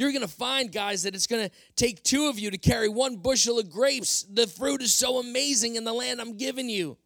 You're 0.00 0.12
going 0.12 0.22
to 0.22 0.28
find, 0.28 0.72
guys, 0.72 1.02
that 1.02 1.14
it's 1.14 1.26
going 1.26 1.46
to 1.46 1.54
take 1.76 2.02
two 2.02 2.28
of 2.28 2.38
you 2.38 2.50
to 2.50 2.56
carry 2.56 2.88
one 2.88 3.16
bushel 3.16 3.58
of 3.58 3.68
grapes. 3.68 4.22
The 4.22 4.46
fruit 4.46 4.80
is 4.80 4.94
so 4.94 5.18
amazing 5.18 5.76
in 5.76 5.84
the 5.84 5.92
land 5.92 6.22
I'm 6.22 6.38
giving 6.38 6.70
you. 6.70 6.96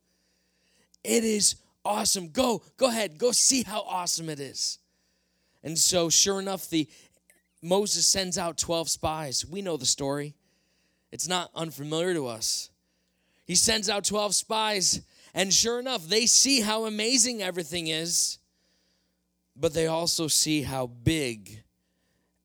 It 1.02 1.24
is 1.24 1.56
awesome. 1.84 2.28
Go, 2.28 2.62
go 2.76 2.86
ahead, 2.86 3.18
go 3.18 3.32
see 3.32 3.64
how 3.64 3.80
awesome 3.80 4.28
it 4.28 4.38
is. 4.38 4.78
And 5.64 5.76
so, 5.76 6.08
sure 6.08 6.38
enough, 6.38 6.70
the 6.70 6.88
Moses 7.60 8.06
sends 8.06 8.38
out 8.38 8.58
12 8.58 8.88
spies. 8.88 9.44
We 9.44 9.60
know 9.60 9.76
the 9.76 9.86
story. 9.86 10.36
It's 11.10 11.26
not 11.26 11.50
unfamiliar 11.52 12.14
to 12.14 12.28
us. 12.28 12.70
He 13.44 13.56
sends 13.56 13.90
out 13.90 14.04
12 14.04 14.36
spies, 14.36 15.00
and 15.34 15.52
sure 15.52 15.80
enough, 15.80 16.06
they 16.06 16.26
see 16.26 16.60
how 16.60 16.84
amazing 16.84 17.42
everything 17.42 17.88
is, 17.88 18.38
but 19.56 19.74
they 19.74 19.88
also 19.88 20.28
see 20.28 20.62
how 20.62 20.86
big 20.86 21.63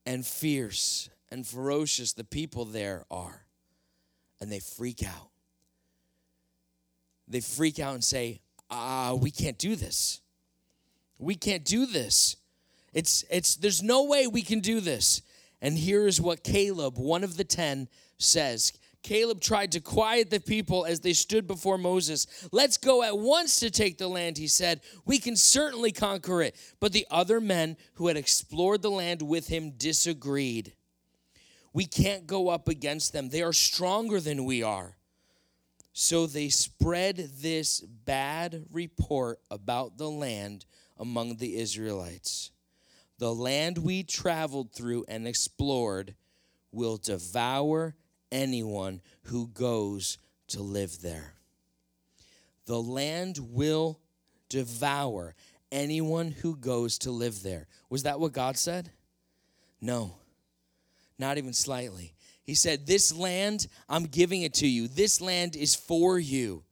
and 0.09 0.25
fierce 0.25 1.07
and 1.29 1.45
ferocious 1.45 2.13
the 2.13 2.23
people 2.23 2.65
there 2.65 3.05
are. 3.11 3.45
And 4.41 4.51
they 4.51 4.57
freak 4.57 5.03
out. 5.03 5.29
They 7.27 7.41
freak 7.41 7.79
out 7.79 7.93
and 7.93 8.03
say, 8.03 8.41
ah, 8.71 9.13
we 9.13 9.29
can't 9.29 9.59
do 9.59 9.75
this. 9.75 10.21
We 11.19 11.35
can't 11.35 11.63
do 11.63 11.85
this. 11.85 12.37
It's, 12.91 13.23
it's, 13.29 13.55
there's 13.57 13.83
no 13.83 14.05
way 14.05 14.25
we 14.25 14.41
can 14.41 14.61
do 14.61 14.79
this. 14.79 15.21
And 15.61 15.77
here's 15.77 16.19
what 16.19 16.43
Caleb, 16.43 16.97
one 16.97 17.23
of 17.23 17.37
the 17.37 17.43
ten, 17.43 17.87
says 18.17 18.73
Caleb 19.01 19.39
tried 19.39 19.71
to 19.71 19.79
quiet 19.79 20.29
the 20.29 20.39
people 20.39 20.85
as 20.85 20.99
they 20.99 21.13
stood 21.13 21.47
before 21.47 21.77
Moses. 21.77 22.27
Let's 22.51 22.77
go 22.77 23.01
at 23.01 23.17
once 23.17 23.59
to 23.61 23.71
take 23.71 23.97
the 23.97 24.09
land, 24.09 24.37
he 24.37 24.47
said. 24.47 24.81
We 25.05 25.19
can 25.19 25.35
certainly 25.35 25.91
conquer 25.91 26.41
it. 26.41 26.55
But 26.79 26.91
the 26.91 27.07
other 27.09 27.39
men 27.39 27.77
who 27.95 28.07
had 28.07 28.17
explored 28.17 28.81
the 28.81 28.91
land 28.91 29.21
with 29.21 29.47
him 29.47 29.71
disagreed. 29.71 30.73
We 31.71 31.85
can't 31.85 32.27
go 32.27 32.49
up 32.49 32.67
against 32.67 33.13
them, 33.13 33.29
they 33.29 33.41
are 33.41 33.53
stronger 33.53 34.19
than 34.19 34.45
we 34.45 34.63
are. 34.63 34.95
So 35.93 36.27
they 36.27 36.49
spread 36.49 37.17
this 37.41 37.81
bad 37.81 38.65
report 38.71 39.39
about 39.51 39.97
the 39.97 40.09
land 40.09 40.65
among 40.97 41.37
the 41.37 41.57
Israelites. 41.57 42.51
The 43.17 43.33
land 43.33 43.77
we 43.77 44.03
traveled 44.03 44.71
through 44.71 45.05
and 45.07 45.27
explored 45.27 46.15
will 46.71 46.97
devour 46.97 47.95
anyone 48.31 49.01
who 49.23 49.47
goes 49.47 50.17
to 50.47 50.61
live 50.61 51.01
there. 51.01 51.33
The 52.65 52.81
land 52.81 53.39
will 53.39 53.99
devour 54.49 55.35
anyone 55.71 56.31
who 56.31 56.55
goes 56.55 56.97
to 56.99 57.11
live 57.11 57.43
there. 57.43 57.67
Was 57.89 58.03
that 58.03 58.19
what 58.19 58.31
God 58.33 58.57
said? 58.57 58.91
No, 59.81 60.15
not 61.17 61.37
even 61.37 61.53
slightly. 61.53 62.13
He 62.43 62.55
said, 62.55 62.85
This 62.85 63.15
land, 63.15 63.67
I'm 63.87 64.05
giving 64.05 64.41
it 64.41 64.55
to 64.55 64.67
you. 64.67 64.87
This 64.87 65.21
land 65.21 65.55
is 65.55 65.75
for 65.75 66.17
you. 66.19 66.63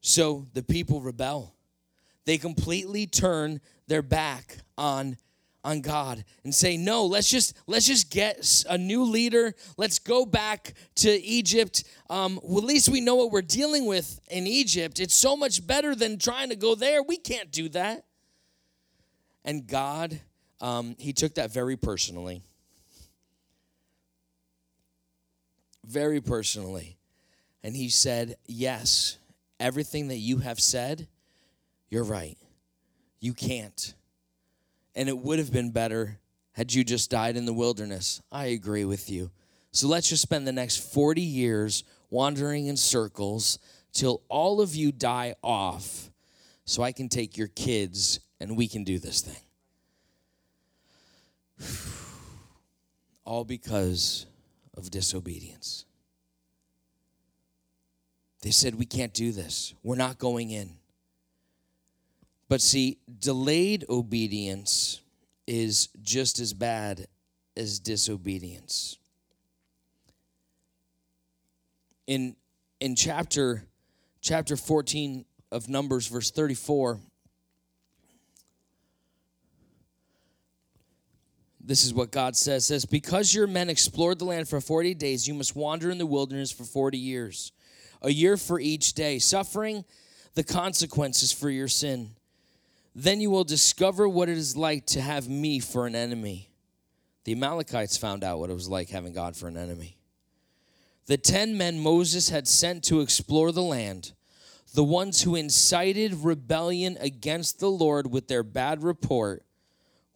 So 0.00 0.46
the 0.54 0.62
people 0.62 1.00
rebel. 1.00 1.52
they 2.24 2.38
completely 2.38 3.06
turn 3.06 3.60
their 3.88 4.02
back 4.02 4.58
on 4.78 5.16
on 5.66 5.80
God 5.80 6.24
and 6.44 6.54
say 6.54 6.76
no 6.76 7.04
let's 7.04 7.28
just 7.28 7.58
let's 7.66 7.86
just 7.86 8.08
get 8.08 8.64
a 8.70 8.78
new 8.78 9.02
leader. 9.02 9.52
Let's 9.76 9.98
go 9.98 10.24
back 10.24 10.74
to 10.96 11.10
Egypt. 11.10 11.82
Um, 12.08 12.38
well, 12.42 12.58
at 12.58 12.64
least 12.64 12.88
we 12.88 13.00
know 13.00 13.16
what 13.16 13.32
we're 13.32 13.42
dealing 13.42 13.84
with 13.84 14.20
in 14.30 14.46
Egypt. 14.46 15.00
It's 15.00 15.14
so 15.14 15.36
much 15.36 15.66
better 15.66 15.96
than 15.96 16.18
trying 16.18 16.50
to 16.50 16.56
go 16.56 16.76
there. 16.76 17.02
We 17.02 17.16
can't 17.16 17.50
do 17.50 17.68
that. 17.70 18.04
And 19.44 19.66
God 19.66 20.20
um, 20.60 20.94
he 20.98 21.12
took 21.12 21.34
that 21.34 21.52
very 21.52 21.76
personally. 21.76 22.42
Very 25.84 26.20
personally. 26.20 26.96
And 27.64 27.74
he 27.74 27.88
said 27.88 28.36
yes 28.46 29.18
everything 29.58 30.08
that 30.08 30.18
you 30.18 30.38
have 30.38 30.60
said 30.60 31.08
you're 31.90 32.04
right. 32.04 32.38
You 33.20 33.32
can't 33.32 33.94
and 34.96 35.08
it 35.08 35.18
would 35.18 35.38
have 35.38 35.52
been 35.52 35.70
better 35.70 36.18
had 36.52 36.72
you 36.72 36.82
just 36.82 37.10
died 37.10 37.36
in 37.36 37.44
the 37.44 37.52
wilderness. 37.52 38.22
I 38.32 38.46
agree 38.46 38.86
with 38.86 39.10
you. 39.10 39.30
So 39.70 39.86
let's 39.88 40.08
just 40.08 40.22
spend 40.22 40.46
the 40.46 40.52
next 40.52 40.78
40 40.92 41.20
years 41.20 41.84
wandering 42.08 42.66
in 42.66 42.78
circles 42.78 43.58
till 43.92 44.22
all 44.28 44.62
of 44.62 44.74
you 44.74 44.90
die 44.90 45.34
off 45.44 46.10
so 46.64 46.82
I 46.82 46.92
can 46.92 47.10
take 47.10 47.36
your 47.36 47.48
kids 47.48 48.20
and 48.40 48.56
we 48.56 48.68
can 48.68 48.84
do 48.84 48.98
this 48.98 49.20
thing. 49.20 49.36
All 53.24 53.44
because 53.44 54.26
of 54.76 54.90
disobedience. 54.90 55.84
They 58.42 58.50
said, 58.50 58.76
We 58.76 58.86
can't 58.86 59.12
do 59.12 59.32
this. 59.32 59.74
We're 59.82 59.96
not 59.96 60.18
going 60.18 60.50
in. 60.50 60.76
But 62.48 62.60
see, 62.60 62.98
delayed 63.18 63.84
obedience 63.88 65.00
is 65.46 65.88
just 66.02 66.38
as 66.38 66.52
bad 66.52 67.06
as 67.56 67.78
disobedience. 67.78 68.98
In 72.06 72.36
in 72.78 72.94
chapter 72.94 73.64
chapter 74.20 74.56
14 74.56 75.24
of 75.50 75.68
Numbers 75.68 76.06
verse 76.06 76.30
34 76.30 77.00
This 81.66 81.84
is 81.84 81.92
what 81.92 82.12
God 82.12 82.36
says. 82.36 82.64
Says, 82.64 82.84
Because 82.84 83.34
your 83.34 83.48
men 83.48 83.68
explored 83.68 84.20
the 84.20 84.24
land 84.24 84.48
for 84.48 84.60
40 84.60 84.94
days, 84.94 85.26
you 85.26 85.34
must 85.34 85.56
wander 85.56 85.90
in 85.90 85.98
the 85.98 86.06
wilderness 86.06 86.52
for 86.52 86.62
40 86.62 86.96
years, 86.96 87.50
a 88.02 88.10
year 88.10 88.36
for 88.36 88.60
each 88.60 88.92
day, 88.92 89.18
suffering 89.18 89.84
the 90.34 90.44
consequences 90.44 91.32
for 91.32 91.50
your 91.50 91.66
sin. 91.66 92.10
Then 92.98 93.20
you 93.20 93.30
will 93.30 93.44
discover 93.44 94.08
what 94.08 94.30
it 94.30 94.38
is 94.38 94.56
like 94.56 94.86
to 94.86 95.02
have 95.02 95.28
me 95.28 95.60
for 95.60 95.86
an 95.86 95.94
enemy. 95.94 96.48
The 97.24 97.32
Amalekites 97.32 97.98
found 97.98 98.24
out 98.24 98.38
what 98.38 98.48
it 98.48 98.54
was 98.54 98.70
like 98.70 98.88
having 98.88 99.12
God 99.12 99.36
for 99.36 99.48
an 99.48 99.58
enemy. 99.58 99.98
The 101.04 101.18
ten 101.18 101.58
men 101.58 101.78
Moses 101.78 102.30
had 102.30 102.48
sent 102.48 102.82
to 102.84 103.02
explore 103.02 103.52
the 103.52 103.62
land, 103.62 104.12
the 104.72 104.82
ones 104.82 105.20
who 105.20 105.36
incited 105.36 106.14
rebellion 106.14 106.96
against 106.98 107.60
the 107.60 107.70
Lord 107.70 108.10
with 108.10 108.28
their 108.28 108.42
bad 108.42 108.82
report, 108.82 109.44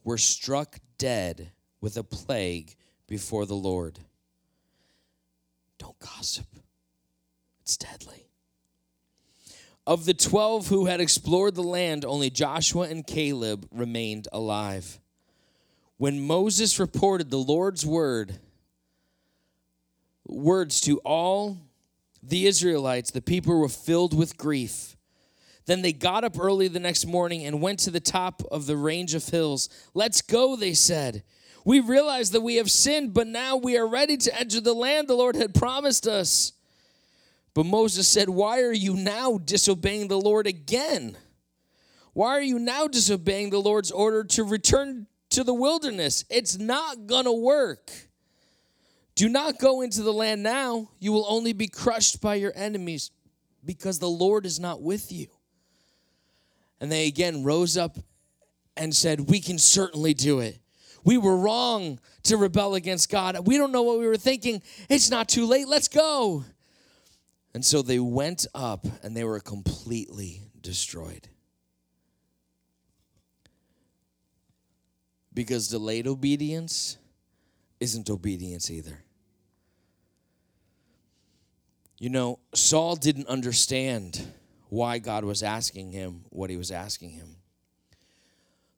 were 0.02 0.16
struck 0.16 0.78
dead 0.96 1.52
with 1.82 1.98
a 1.98 2.02
plague 2.02 2.76
before 3.06 3.44
the 3.44 3.54
Lord. 3.54 3.98
Don't 5.76 5.98
gossip, 5.98 6.46
it's 7.60 7.76
deadly. 7.76 8.29
Of 9.90 10.04
the 10.04 10.14
12 10.14 10.68
who 10.68 10.86
had 10.86 11.00
explored 11.00 11.56
the 11.56 11.64
land, 11.64 12.04
only 12.04 12.30
Joshua 12.30 12.82
and 12.82 13.04
Caleb 13.04 13.66
remained 13.72 14.28
alive. 14.30 15.00
When 15.96 16.24
Moses 16.24 16.78
reported 16.78 17.28
the 17.28 17.40
Lord's 17.40 17.84
word, 17.84 18.38
words 20.24 20.80
to 20.82 20.98
all 20.98 21.58
the 22.22 22.46
Israelites, 22.46 23.10
the 23.10 23.20
people 23.20 23.58
were 23.58 23.68
filled 23.68 24.16
with 24.16 24.38
grief. 24.38 24.96
Then 25.66 25.82
they 25.82 25.92
got 25.92 26.22
up 26.22 26.38
early 26.38 26.68
the 26.68 26.78
next 26.78 27.04
morning 27.04 27.44
and 27.44 27.60
went 27.60 27.80
to 27.80 27.90
the 27.90 27.98
top 27.98 28.44
of 28.48 28.66
the 28.66 28.76
range 28.76 29.14
of 29.14 29.28
hills. 29.28 29.68
Let's 29.92 30.22
go, 30.22 30.54
they 30.54 30.72
said. 30.72 31.24
We 31.64 31.80
realize 31.80 32.30
that 32.30 32.42
we 32.42 32.54
have 32.56 32.70
sinned, 32.70 33.12
but 33.12 33.26
now 33.26 33.56
we 33.56 33.76
are 33.76 33.88
ready 33.88 34.16
to 34.18 34.38
enter 34.38 34.60
the 34.60 34.72
land 34.72 35.08
the 35.08 35.14
Lord 35.14 35.34
had 35.34 35.52
promised 35.52 36.06
us. 36.06 36.52
But 37.54 37.66
Moses 37.66 38.06
said, 38.08 38.28
Why 38.28 38.60
are 38.62 38.72
you 38.72 38.94
now 38.94 39.38
disobeying 39.38 40.08
the 40.08 40.20
Lord 40.20 40.46
again? 40.46 41.16
Why 42.12 42.30
are 42.30 42.42
you 42.42 42.58
now 42.58 42.86
disobeying 42.86 43.50
the 43.50 43.60
Lord's 43.60 43.90
order 43.90 44.24
to 44.24 44.44
return 44.44 45.06
to 45.30 45.44
the 45.44 45.54
wilderness? 45.54 46.24
It's 46.28 46.58
not 46.58 47.06
going 47.06 47.24
to 47.24 47.32
work. 47.32 47.90
Do 49.14 49.28
not 49.28 49.58
go 49.58 49.82
into 49.82 50.02
the 50.02 50.12
land 50.12 50.42
now. 50.42 50.90
You 50.98 51.12
will 51.12 51.26
only 51.28 51.52
be 51.52 51.68
crushed 51.68 52.20
by 52.20 52.36
your 52.36 52.52
enemies 52.54 53.10
because 53.64 53.98
the 53.98 54.08
Lord 54.08 54.46
is 54.46 54.58
not 54.58 54.82
with 54.82 55.12
you. 55.12 55.28
And 56.80 56.90
they 56.90 57.06
again 57.06 57.44
rose 57.44 57.76
up 57.76 57.98
and 58.76 58.94
said, 58.94 59.28
We 59.28 59.40
can 59.40 59.58
certainly 59.58 60.14
do 60.14 60.40
it. 60.40 60.58
We 61.04 61.18
were 61.18 61.36
wrong 61.36 62.00
to 62.24 62.36
rebel 62.36 62.74
against 62.74 63.10
God. 63.10 63.46
We 63.46 63.56
don't 63.56 63.72
know 63.72 63.82
what 63.82 63.98
we 63.98 64.06
were 64.06 64.16
thinking. 64.16 64.62
It's 64.88 65.10
not 65.10 65.28
too 65.28 65.46
late. 65.46 65.68
Let's 65.68 65.88
go. 65.88 66.44
And 67.52 67.64
so 67.64 67.82
they 67.82 67.98
went 67.98 68.46
up 68.54 68.86
and 69.02 69.16
they 69.16 69.24
were 69.24 69.40
completely 69.40 70.42
destroyed. 70.60 71.28
Because 75.32 75.68
delayed 75.68 76.06
obedience 76.06 76.96
isn't 77.80 78.10
obedience 78.10 78.70
either. 78.70 79.04
You 81.98 82.08
know, 82.08 82.38
Saul 82.54 82.96
didn't 82.96 83.28
understand 83.28 84.20
why 84.68 84.98
God 84.98 85.24
was 85.24 85.42
asking 85.42 85.92
him 85.92 86.24
what 86.30 86.50
he 86.50 86.56
was 86.56 86.70
asking 86.70 87.10
him. 87.10 87.36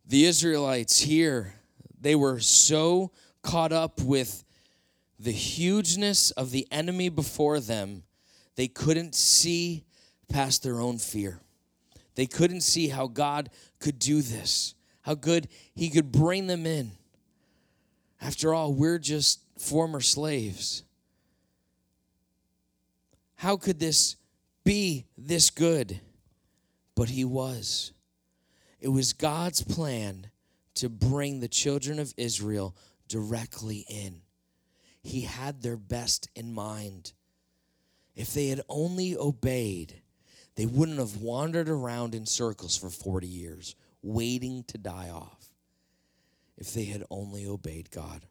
The 0.06 0.24
Israelites 0.24 1.00
here, 1.00 1.54
they 2.00 2.14
were 2.14 2.40
so 2.40 3.12
caught 3.42 3.72
up 3.72 4.00
with 4.00 4.44
the 5.18 5.32
hugeness 5.32 6.30
of 6.32 6.50
the 6.50 6.66
enemy 6.70 7.08
before 7.08 7.60
them 7.60 8.02
they 8.56 8.68
couldn't 8.68 9.14
see 9.14 9.84
past 10.28 10.62
their 10.62 10.80
own 10.80 10.98
fear. 10.98 11.40
They 12.14 12.26
couldn't 12.26 12.60
see 12.62 12.88
how 12.88 13.06
God 13.06 13.50
could 13.78 13.98
do 13.98 14.22
this, 14.22 14.74
how 15.02 15.14
good 15.14 15.48
He 15.74 15.90
could 15.90 16.12
bring 16.12 16.46
them 16.46 16.66
in. 16.66 16.92
After 18.20 18.54
all, 18.54 18.72
we're 18.72 18.98
just 18.98 19.40
former 19.58 20.00
slaves. 20.00 20.84
How 23.36 23.56
could 23.56 23.80
this 23.80 24.16
be 24.64 25.06
this 25.16 25.50
good? 25.50 26.00
But 26.94 27.08
He 27.08 27.24
was. 27.24 27.92
It 28.80 28.88
was 28.88 29.12
God's 29.12 29.62
plan 29.62 30.30
to 30.74 30.88
bring 30.88 31.40
the 31.40 31.48
children 31.48 31.98
of 31.98 32.12
Israel 32.16 32.76
directly 33.08 33.84
in. 33.88 34.22
He 35.02 35.22
had 35.22 35.62
their 35.62 35.76
best 35.76 36.28
in 36.34 36.52
mind. 36.52 37.12
If 38.14 38.34
they 38.34 38.48
had 38.48 38.60
only 38.68 39.16
obeyed, 39.16 40.02
they 40.56 40.66
wouldn't 40.66 40.98
have 40.98 41.16
wandered 41.16 41.68
around 41.68 42.14
in 42.14 42.26
circles 42.26 42.76
for 42.76 42.90
40 42.90 43.26
years, 43.26 43.74
waiting 44.02 44.64
to 44.68 44.78
die 44.78 45.10
off. 45.10 45.46
If 46.58 46.74
they 46.74 46.84
had 46.84 47.04
only 47.10 47.46
obeyed 47.46 47.90
God. 47.90 48.26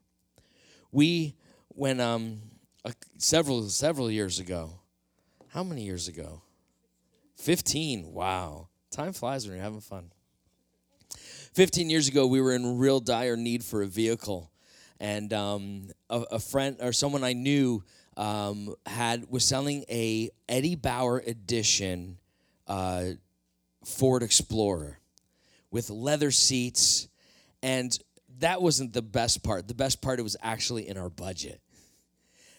We, 0.91 1.35
when 1.69 1.99
um, 1.99 2.41
several 3.17 3.63
several 3.69 4.11
years 4.11 4.39
ago, 4.39 4.79
how 5.49 5.63
many 5.63 5.83
years 5.83 6.07
ago? 6.07 6.41
15. 7.37 8.13
Wow. 8.13 8.67
Time 8.91 9.13
flies 9.13 9.45
when 9.45 9.55
you're 9.55 9.63
having 9.63 9.81
fun. 9.81 10.11
15 11.53 11.89
years 11.89 12.07
ago, 12.07 12.27
we 12.27 12.39
were 12.39 12.53
in 12.53 12.77
real 12.77 12.99
dire 12.99 13.35
need 13.35 13.63
for 13.63 13.81
a 13.81 13.87
vehicle. 13.87 14.51
And 14.99 15.33
um, 15.33 15.89
a, 16.09 16.21
a 16.33 16.39
friend 16.39 16.77
or 16.79 16.93
someone 16.93 17.23
I 17.23 17.33
knew 17.33 17.83
um, 18.17 18.75
had 18.85 19.25
was 19.29 19.45
selling 19.45 19.85
a 19.89 20.29
Eddie 20.49 20.75
Bauer 20.75 21.19
edition 21.25 22.17
uh, 22.67 23.11
Ford 23.85 24.23
Explorer 24.23 24.99
with 25.71 25.89
leather 25.89 26.31
seats, 26.31 27.07
and 27.63 27.97
that 28.39 28.61
wasn't 28.61 28.93
the 28.93 29.01
best 29.01 29.43
part. 29.43 29.67
The 29.67 29.73
best 29.73 30.01
part 30.01 30.19
it 30.19 30.23
was 30.23 30.37
actually 30.41 30.87
in 30.87 30.97
our 30.97 31.09
budget. 31.09 31.61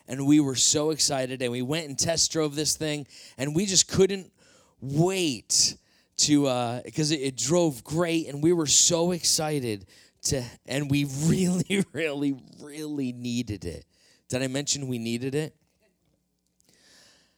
And 0.09 0.27
we 0.27 0.41
were 0.41 0.57
so 0.57 0.91
excited, 0.91 1.43
and 1.43 1.53
we 1.53 1.63
went 1.63 1.89
and 1.89 1.99
test 1.99 2.33
drove 2.33 2.55
this 2.55 2.77
thing, 2.77 3.07
and 3.39 3.55
we 3.55 3.67
just 3.67 3.89
couldn't 3.89 4.33
wait 4.81 5.77
to 6.19 6.81
because 6.85 7.13
uh, 7.13 7.15
it, 7.15 7.21
it 7.21 7.37
drove 7.37 7.85
great, 7.85 8.29
and 8.29 8.43
we 8.43 8.53
were 8.53 8.67
so 8.67 9.13
excited 9.13 9.87
to, 10.23 10.43
and 10.67 10.91
we 10.91 11.05
really, 11.27 11.85
really, 11.93 12.37
really 12.61 13.13
needed 13.13 13.65
it. 13.65 13.85
Did 14.33 14.41
I 14.41 14.47
mention 14.47 14.89
we 14.89 14.99
needed 14.99 15.35
it? 15.35 15.55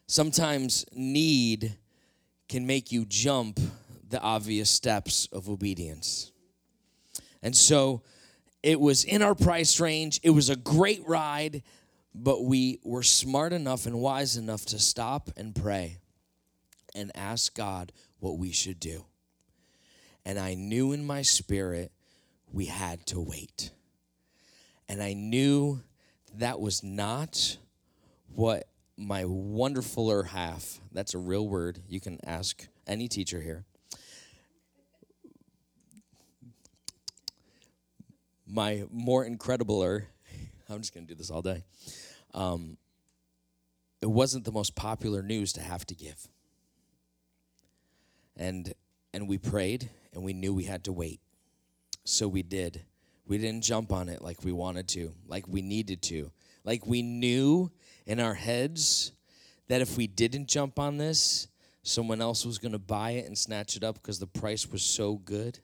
Sometimes 0.06 0.86
need 0.92 1.76
can 2.48 2.68
make 2.68 2.92
you 2.92 3.04
jump 3.04 3.58
the 4.08 4.20
obvious 4.20 4.70
steps 4.70 5.28
of 5.32 5.48
obedience. 5.48 6.30
And 7.42 7.56
so 7.56 8.02
it 8.62 8.78
was 8.78 9.02
in 9.02 9.22
our 9.22 9.34
price 9.34 9.80
range. 9.80 10.20
It 10.22 10.30
was 10.30 10.50
a 10.50 10.54
great 10.54 11.02
ride, 11.04 11.64
but 12.14 12.44
we 12.44 12.78
were 12.84 13.02
smart 13.02 13.52
enough 13.52 13.86
and 13.86 13.98
wise 13.98 14.36
enough 14.36 14.64
to 14.66 14.78
stop 14.78 15.30
and 15.36 15.52
pray 15.52 15.98
and 16.94 17.10
ask 17.16 17.56
God 17.56 17.90
what 18.20 18.38
we 18.38 18.52
should 18.52 18.78
do. 18.78 19.04
And 20.24 20.38
I 20.38 20.54
knew 20.54 20.92
in 20.92 21.04
my 21.04 21.22
spirit 21.22 21.90
we 22.52 22.66
had 22.66 23.04
to 23.06 23.20
wait. 23.20 23.72
And 24.88 25.02
I 25.02 25.14
knew 25.14 25.82
that 26.38 26.60
was 26.60 26.82
not 26.82 27.58
what 28.34 28.64
my 28.96 29.24
wonderfuler 29.24 30.26
half, 30.26 30.80
that's 30.92 31.14
a 31.14 31.18
real 31.18 31.48
word, 31.48 31.80
you 31.88 32.00
can 32.00 32.18
ask 32.24 32.66
any 32.86 33.08
teacher 33.08 33.40
here. 33.40 33.64
My 38.46 38.84
more 38.90 39.26
incredibler, 39.26 40.04
I'm 40.68 40.78
just 40.78 40.94
gonna 40.94 41.06
do 41.06 41.14
this 41.14 41.30
all 41.30 41.42
day. 41.42 41.64
Um, 42.32 42.76
it 44.00 44.10
wasn't 44.10 44.44
the 44.44 44.52
most 44.52 44.74
popular 44.74 45.22
news 45.22 45.52
to 45.54 45.60
have 45.60 45.86
to 45.86 45.94
give. 45.94 46.28
And 48.36 48.74
and 49.12 49.28
we 49.28 49.38
prayed 49.38 49.90
and 50.12 50.22
we 50.22 50.32
knew 50.32 50.52
we 50.52 50.64
had 50.64 50.84
to 50.84 50.92
wait. 50.92 51.20
So 52.04 52.28
we 52.28 52.42
did. 52.42 52.84
We 53.26 53.38
didn't 53.38 53.62
jump 53.62 53.92
on 53.92 54.08
it 54.08 54.20
like 54.22 54.44
we 54.44 54.52
wanted 54.52 54.88
to, 54.88 55.12
like 55.26 55.48
we 55.48 55.62
needed 55.62 56.02
to. 56.02 56.30
Like 56.64 56.86
we 56.86 57.02
knew 57.02 57.70
in 58.06 58.20
our 58.20 58.34
heads 58.34 59.12
that 59.68 59.80
if 59.80 59.96
we 59.96 60.06
didn't 60.06 60.48
jump 60.48 60.78
on 60.78 60.98
this, 60.98 61.48
someone 61.82 62.20
else 62.20 62.44
was 62.44 62.58
going 62.58 62.72
to 62.72 62.78
buy 62.78 63.12
it 63.12 63.26
and 63.26 63.36
snatch 63.36 63.76
it 63.76 63.84
up 63.84 63.94
because 63.94 64.18
the 64.18 64.26
price 64.26 64.70
was 64.70 64.82
so 64.82 65.14
good. 65.16 65.58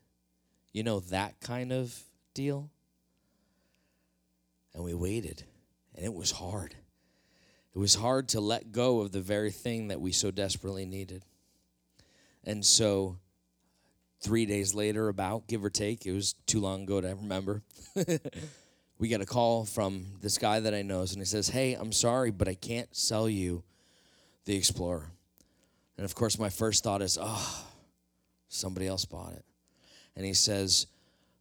You 0.73 0.83
know, 0.83 1.01
that 1.01 1.40
kind 1.40 1.73
of 1.73 1.99
deal. 2.35 2.70
And 4.75 4.85
we 4.85 4.94
waited, 4.94 5.42
and 5.96 6.05
it 6.05 6.14
was 6.14 6.31
hard. 6.31 6.77
It 7.75 7.79
was 7.79 7.96
hard 7.96 8.29
to 8.31 8.40
let 8.40 8.73
go 8.73 9.01
of 9.01 9.11
the 9.11 9.20
very 9.20 9.51
thing 9.51 9.88
that 9.88 10.01
we 10.01 10.12
so 10.12 10.31
desperately 10.31 10.87
needed. 10.87 11.25
And 12.44 12.64
so, 12.64 13.18
three 14.20 14.46
days 14.46 14.74
later, 14.74 15.09
about 15.09 15.46
give 15.46 15.64
or 15.64 15.70
take, 15.70 16.06
it 16.06 16.12
was 16.12 16.35
too 16.46 16.61
long 16.61 16.83
ago 16.83 17.00
to 17.00 17.09
remember. 17.09 17.62
we 18.98 19.09
get 19.09 19.20
a 19.20 19.26
call 19.26 19.64
from 19.64 20.06
this 20.20 20.38
guy 20.38 20.61
that 20.61 20.74
I 20.74 20.83
know, 20.83 21.00
and 21.00 21.16
he 21.16 21.24
says, 21.24 21.48
Hey, 21.48 21.74
I'm 21.74 21.92
sorry, 21.92 22.30
but 22.30 22.48
I 22.48 22.54
can't 22.54 22.94
sell 22.94 23.28
you 23.28 23.64
the 24.44 24.56
Explorer. 24.56 25.11
And 25.96 26.04
of 26.04 26.14
course, 26.14 26.38
my 26.38 26.50
first 26.50 26.85
thought 26.85 27.02
is, 27.02 27.18
Oh, 27.20 27.66
somebody 28.48 28.87
else 28.87 29.04
bought 29.04 29.33
it. 29.33 29.44
And 30.16 30.26
he 30.26 30.35
says, 30.35 30.87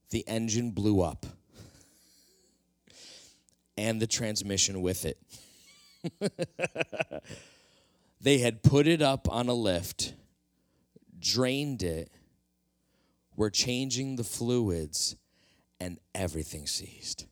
The 0.09 0.25
engine 0.27 0.71
blew 0.71 1.01
up 1.01 1.25
and 3.77 4.01
the 4.01 4.07
transmission 4.07 4.81
with 4.81 5.05
it. 5.05 5.17
they 8.21 8.37
had 8.37 8.63
put 8.63 8.87
it 8.87 9.01
up 9.01 9.29
on 9.29 9.49
a 9.49 9.53
lift, 9.53 10.13
drained 11.19 11.83
it, 11.83 12.09
were 13.39 13.49
changing 13.49 14.17
the 14.17 14.23
fluids, 14.23 15.15
and 15.79 15.97
everything 16.13 16.67
seized 16.67 17.25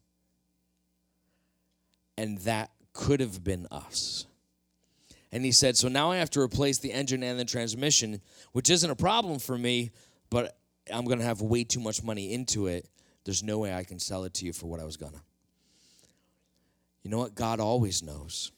and 2.17 2.39
that 2.39 2.71
could 2.93 3.19
have 3.19 3.43
been 3.43 3.67
us. 3.71 4.25
And 5.31 5.45
he 5.45 5.51
said, 5.51 5.77
So 5.77 5.87
now 5.87 6.11
I 6.11 6.17
have 6.17 6.31
to 6.31 6.41
replace 6.41 6.79
the 6.79 6.91
engine 6.91 7.21
and 7.21 7.39
the 7.39 7.45
transmission, 7.45 8.21
which 8.53 8.69
isn't 8.69 8.89
a 8.89 8.95
problem 8.95 9.39
for 9.39 9.57
me, 9.57 9.91
but 10.29 10.57
I'm 10.91 11.05
going 11.05 11.19
to 11.19 11.25
have 11.25 11.41
way 11.41 11.63
too 11.63 11.79
much 11.79 12.03
money 12.03 12.33
into 12.33 12.67
it. 12.67 12.87
There's 13.23 13.43
no 13.43 13.59
way 13.59 13.73
I 13.73 13.83
can 13.83 13.99
sell 13.99 14.23
it 14.23 14.33
to 14.35 14.45
you 14.45 14.53
for 14.53 14.67
what 14.67 14.79
I 14.79 14.85
was 14.85 14.97
going 14.97 15.11
to. 15.11 15.21
You 17.03 17.11
know 17.11 17.19
what? 17.19 17.35
God 17.35 17.59
always 17.59 18.01
knows. 18.01 18.51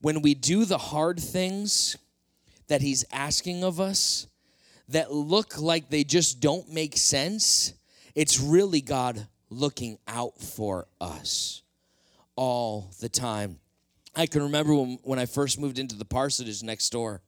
When 0.00 0.22
we 0.22 0.34
do 0.34 0.64
the 0.64 0.78
hard 0.78 1.20
things 1.20 1.96
that 2.68 2.80
He's 2.80 3.04
asking 3.12 3.62
of 3.64 3.80
us 3.80 4.26
that 4.90 5.12
look 5.12 5.58
like 5.58 5.88
they 5.88 6.04
just 6.04 6.40
don't 6.40 6.68
make 6.72 6.96
sense, 6.96 7.74
it's 8.14 8.40
really 8.40 8.80
God 8.80 9.26
looking 9.48 9.98
out 10.06 10.38
for 10.40 10.86
us 11.00 11.62
all 12.36 12.90
the 13.00 13.08
time. 13.08 13.58
I 14.14 14.26
can 14.26 14.42
remember 14.42 14.74
when, 14.74 14.98
when 15.02 15.18
I 15.18 15.26
first 15.26 15.60
moved 15.60 15.78
into 15.78 15.96
the 15.96 16.04
parsonage 16.04 16.62
next 16.62 16.90
door. 16.90 17.22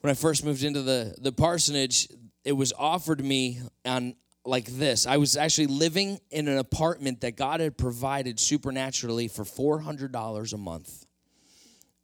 When 0.00 0.10
I 0.10 0.14
first 0.14 0.44
moved 0.44 0.62
into 0.62 0.82
the, 0.82 1.14
the 1.18 1.32
parsonage, 1.32 2.08
it 2.44 2.52
was 2.52 2.72
offered 2.78 3.24
me 3.24 3.60
on 3.84 4.14
like 4.44 4.66
this. 4.66 5.06
I 5.06 5.16
was 5.16 5.36
actually 5.36 5.66
living 5.66 6.20
in 6.30 6.48
an 6.48 6.58
apartment 6.58 7.22
that 7.22 7.36
God 7.36 7.60
had 7.60 7.76
provided 7.76 8.38
supernaturally 8.38 9.28
for 9.28 9.44
$400 9.44 10.52
a 10.52 10.56
month. 10.56 11.06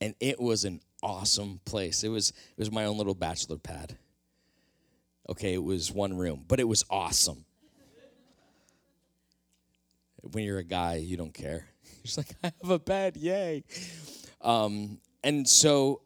And 0.01 0.15
it 0.19 0.41
was 0.41 0.65
an 0.65 0.81
awesome 1.03 1.61
place. 1.65 2.05
It 2.05 2.09
was 2.09 2.31
it 2.31 2.59
was 2.59 2.71
my 2.71 2.85
own 2.85 2.99
little 2.99 3.15
bachelor 3.15 3.59
pad. 3.59 3.97
Okay, 5.29 5.55
it 5.55 5.63
was 5.63 5.93
one 5.93 6.17
room, 6.17 6.45
but 6.49 6.61
it 6.61 6.69
was 6.69 6.85
awesome 6.91 7.45
when 10.23 10.45
you're 10.45 10.59
a 10.59 10.65
guy, 10.65 10.97
you 10.97 11.17
don't 11.17 11.35
care. 11.35 11.67
You're 11.85 12.05
just 12.05 12.19
like, 12.19 12.35
I 12.43 12.53
have 12.63 12.71
a 12.71 12.79
bed, 12.79 13.17
yay. 13.17 13.65
Um, 14.41 14.99
and 15.23 15.49
so 15.49 16.03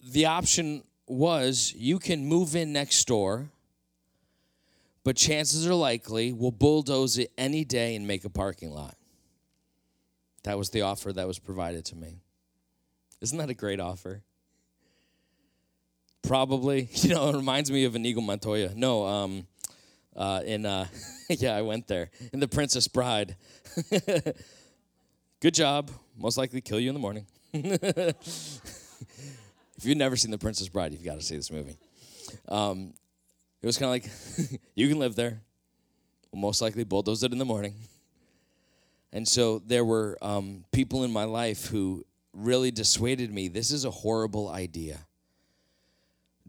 the 0.00 0.26
option 0.26 0.84
was 1.06 1.72
you 1.76 1.98
can 1.98 2.26
move 2.26 2.54
in 2.54 2.72
next 2.72 3.06
door, 3.06 3.48
but 5.04 5.16
chances 5.16 5.66
are 5.66 5.74
likely 5.74 6.32
we'll 6.32 6.52
bulldoze 6.52 7.18
it 7.18 7.32
any 7.38 7.64
day 7.64 7.96
and 7.96 8.06
make 8.06 8.24
a 8.24 8.30
parking 8.30 8.70
lot. 8.70 8.96
That 10.44 10.58
was 10.58 10.70
the 10.70 10.82
offer 10.82 11.12
that 11.12 11.26
was 11.26 11.38
provided 11.38 11.84
to 11.86 11.96
me. 11.96 12.20
Isn't 13.20 13.38
that 13.38 13.50
a 13.50 13.54
great 13.54 13.80
offer? 13.80 14.22
Probably, 16.22 16.88
you 16.92 17.14
know, 17.14 17.28
it 17.30 17.36
reminds 17.36 17.70
me 17.70 17.84
of 17.84 17.96
Inigo 17.96 18.20
Montoya. 18.20 18.72
No, 18.74 19.06
um, 19.06 19.46
uh, 20.16 20.42
in 20.44 20.66
uh, 20.66 20.86
yeah, 21.28 21.56
I 21.56 21.62
went 21.62 21.86
there 21.86 22.10
in 22.32 22.40
the 22.40 22.48
Princess 22.48 22.88
Bride. 22.88 23.36
Good 25.40 25.54
job. 25.54 25.90
Most 26.16 26.36
likely 26.36 26.60
kill 26.60 26.80
you 26.80 26.88
in 26.88 26.94
the 26.94 27.00
morning. 27.00 27.26
if 27.52 28.14
you've 29.82 29.96
never 29.96 30.16
seen 30.16 30.30
the 30.30 30.38
Princess 30.38 30.68
Bride, 30.68 30.92
you've 30.92 31.04
got 31.04 31.14
to 31.14 31.22
see 31.22 31.36
this 31.36 31.50
movie. 31.50 31.76
Um, 32.48 32.92
it 33.62 33.66
was 33.66 33.78
kind 33.78 33.86
of 33.86 33.92
like 33.92 34.58
you 34.74 34.88
can 34.88 34.98
live 34.98 35.14
there. 35.14 35.40
We'll 36.32 36.42
most 36.42 36.60
likely 36.60 36.84
bulldoze 36.84 37.22
it 37.22 37.32
in 37.32 37.38
the 37.38 37.44
morning. 37.44 37.74
And 39.12 39.26
so 39.26 39.60
there 39.60 39.84
were 39.84 40.18
um, 40.20 40.64
people 40.72 41.04
in 41.04 41.12
my 41.12 41.24
life 41.24 41.66
who 41.66 42.04
really 42.38 42.70
dissuaded 42.70 43.32
me. 43.32 43.48
This 43.48 43.70
is 43.70 43.84
a 43.84 43.90
horrible 43.90 44.48
idea. 44.48 45.06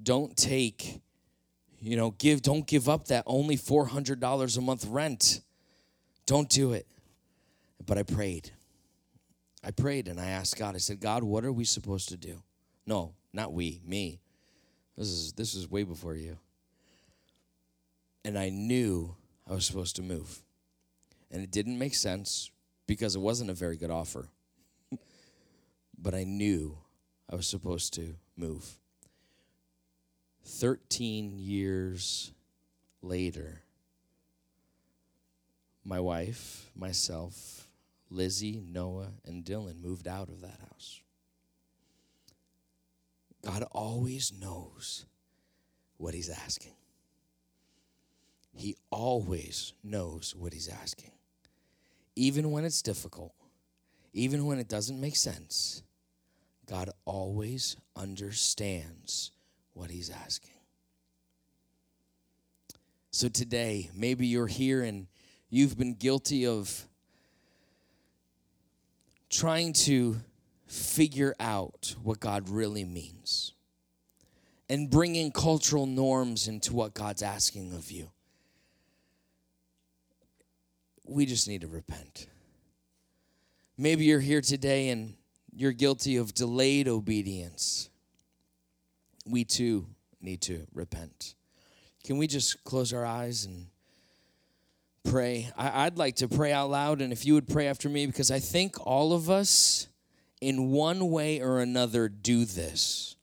Don't 0.01 0.35
take 0.37 1.01
you 1.81 1.95
know, 1.95 2.11
give 2.11 2.41
don't 2.41 2.67
give 2.67 2.89
up 2.89 3.07
that 3.07 3.23
only 3.25 3.55
$400 3.55 4.57
a 4.57 4.61
month 4.61 4.85
rent. 4.85 5.41
Don't 6.25 6.49
do 6.49 6.73
it. 6.73 6.85
But 7.85 7.97
I 7.97 8.03
prayed. 8.03 8.51
I 9.63 9.71
prayed 9.71 10.07
and 10.07 10.19
I 10.19 10.27
asked 10.27 10.57
God. 10.57 10.75
I 10.75 10.79
said, 10.79 10.99
"God, 10.99 11.23
what 11.23 11.43
are 11.43 11.51
we 11.51 11.63
supposed 11.63 12.09
to 12.09 12.17
do?" 12.17 12.43
No, 12.85 13.13
not 13.33 13.53
we, 13.53 13.81
me. 13.85 14.19
This 14.97 15.07
is 15.07 15.33
this 15.33 15.55
is 15.55 15.69
way 15.69 15.83
before 15.83 16.15
you. 16.15 16.37
And 18.23 18.37
I 18.37 18.49
knew 18.49 19.15
I 19.47 19.53
was 19.53 19.65
supposed 19.65 19.95
to 19.95 20.01
move. 20.01 20.43
And 21.31 21.41
it 21.41 21.51
didn't 21.51 21.79
make 21.79 21.95
sense 21.95 22.51
because 22.85 23.15
it 23.15 23.19
wasn't 23.19 23.49
a 23.49 23.53
very 23.53 23.77
good 23.77 23.91
offer. 23.91 24.29
But 26.01 26.13
I 26.13 26.23
knew 26.23 26.77
I 27.29 27.35
was 27.35 27.47
supposed 27.47 27.93
to 27.95 28.15
move. 28.35 28.77
13 30.45 31.37
years 31.37 32.31
later, 33.01 33.61
my 35.83 35.99
wife, 35.99 36.71
myself, 36.75 37.67
Lizzie, 38.09 38.61
Noah, 38.65 39.11
and 39.25 39.43
Dylan 39.43 39.81
moved 39.81 40.07
out 40.07 40.29
of 40.29 40.41
that 40.41 40.59
house. 40.69 41.01
God 43.43 43.63
always 43.71 44.33
knows 44.33 45.05
what 45.97 46.13
He's 46.13 46.29
asking. 46.29 46.73
He 48.55 48.75
always 48.89 49.73
knows 49.83 50.35
what 50.35 50.53
He's 50.53 50.67
asking. 50.67 51.11
Even 52.15 52.51
when 52.51 52.65
it's 52.65 52.81
difficult, 52.81 53.33
even 54.13 54.45
when 54.45 54.59
it 54.59 54.67
doesn't 54.67 54.99
make 54.99 55.15
sense, 55.15 55.83
God 56.69 56.91
always 57.05 57.75
understands 57.95 59.31
what 59.73 59.89
he's 59.89 60.09
asking. 60.09 60.53
So 63.11 63.27
today, 63.27 63.89
maybe 63.95 64.27
you're 64.27 64.47
here 64.47 64.83
and 64.83 65.07
you've 65.49 65.77
been 65.77 65.95
guilty 65.95 66.45
of 66.45 66.85
trying 69.31 69.73
to 69.73 70.17
figure 70.67 71.33
out 71.39 71.95
what 72.03 72.19
God 72.19 72.49
really 72.49 72.85
means. 72.85 73.53
and 74.69 74.89
bringing 74.89 75.31
cultural 75.31 75.87
norms 75.87 76.47
into 76.47 76.73
what 76.73 76.93
God's 76.93 77.23
asking 77.23 77.73
of 77.73 77.89
you. 77.89 78.11
We 81.05 81.25
just 81.25 81.47
need 81.47 81.61
to 81.61 81.67
repent. 81.67 82.27
Maybe 83.77 84.05
you're 84.05 84.19
here 84.19 84.41
today 84.41 84.89
and 84.89 85.15
you're 85.55 85.71
guilty 85.71 86.17
of 86.17 86.33
delayed 86.33 86.87
obedience. 86.87 87.89
We 89.25 89.43
too 89.43 89.87
need 90.21 90.41
to 90.41 90.67
repent. 90.73 91.35
Can 92.03 92.17
we 92.17 92.27
just 92.27 92.63
close 92.63 92.93
our 92.93 93.05
eyes 93.05 93.45
and 93.45 93.67
pray? 95.03 95.51
I, 95.57 95.85
would 95.85 95.97
like 95.97 96.17
to 96.17 96.27
pray 96.27 96.51
out 96.51 96.69
loud, 96.69 97.01
and 97.01 97.11
if 97.11 97.25
you 97.25 97.33
would 97.33 97.47
pray 97.47 97.67
after 97.67 97.89
me, 97.89 98.05
because 98.05 98.31
I 98.31 98.39
think 98.39 98.75
all 98.85 99.13
of 99.13 99.29
us, 99.29 99.87
in 100.41 100.71
one 100.71 101.09
way 101.09 101.41
or 101.41 101.59
another, 101.59 102.07
do 102.09 102.45
this. 102.45 103.15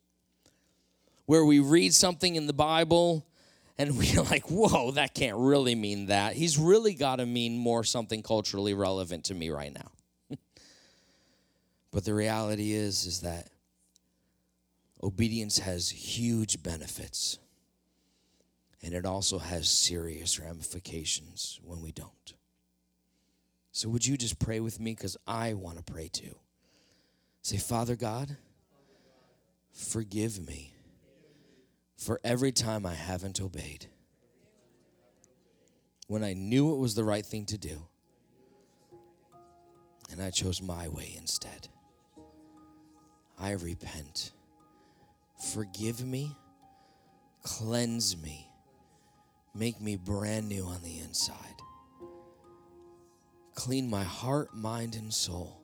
Where 1.24 1.44
we 1.44 1.58
read 1.58 1.92
something 1.94 2.36
in 2.36 2.46
the 2.46 2.52
Bible 2.52 3.26
and 3.78 3.98
we're 3.98 4.22
like, 4.22 4.50
whoa, 4.50 4.92
that 4.92 5.14
can't 5.14 5.36
really 5.36 5.74
mean 5.74 6.06
that. 6.06 6.34
He's 6.34 6.58
really 6.58 6.94
got 6.94 7.16
to 7.16 7.26
mean 7.26 7.58
more 7.58 7.84
something 7.84 8.22
culturally 8.22 8.74
relevant 8.74 9.24
to 9.24 9.34
me 9.34 9.50
right 9.50 9.72
now. 9.72 9.90
But 11.90 12.04
the 12.04 12.14
reality 12.14 12.72
is, 12.72 13.06
is 13.06 13.20
that 13.20 13.48
obedience 15.02 15.58
has 15.58 15.88
huge 15.90 16.62
benefits. 16.62 17.38
And 18.82 18.94
it 18.94 19.04
also 19.04 19.38
has 19.38 19.68
serious 19.68 20.38
ramifications 20.38 21.58
when 21.62 21.80
we 21.80 21.92
don't. 21.92 22.34
So, 23.72 23.88
would 23.88 24.06
you 24.06 24.16
just 24.16 24.38
pray 24.38 24.60
with 24.60 24.80
me? 24.80 24.94
Because 24.94 25.16
I 25.26 25.54
want 25.54 25.76
to 25.78 25.82
pray 25.82 26.08
too. 26.08 26.36
Say, 27.42 27.58
Father 27.58 27.96
God, 27.96 28.36
forgive 29.72 30.46
me 30.46 30.72
for 31.96 32.20
every 32.24 32.52
time 32.52 32.86
I 32.86 32.94
haven't 32.94 33.40
obeyed. 33.40 33.86
When 36.06 36.22
I 36.22 36.34
knew 36.34 36.72
it 36.72 36.78
was 36.78 36.94
the 36.94 37.04
right 37.04 37.26
thing 37.26 37.46
to 37.46 37.58
do, 37.58 37.82
and 40.10 40.22
I 40.22 40.30
chose 40.30 40.62
my 40.62 40.88
way 40.88 41.14
instead. 41.18 41.68
I 43.38 43.52
repent. 43.52 44.32
Forgive 45.52 46.04
me, 46.04 46.34
cleanse 47.42 48.16
me, 48.16 48.50
make 49.54 49.80
me 49.80 49.96
brand 49.96 50.48
new 50.48 50.64
on 50.64 50.82
the 50.82 50.98
inside. 50.98 51.36
Clean 53.54 53.88
my 53.88 54.04
heart, 54.04 54.54
mind, 54.54 54.96
and 54.96 55.12
soul 55.12 55.60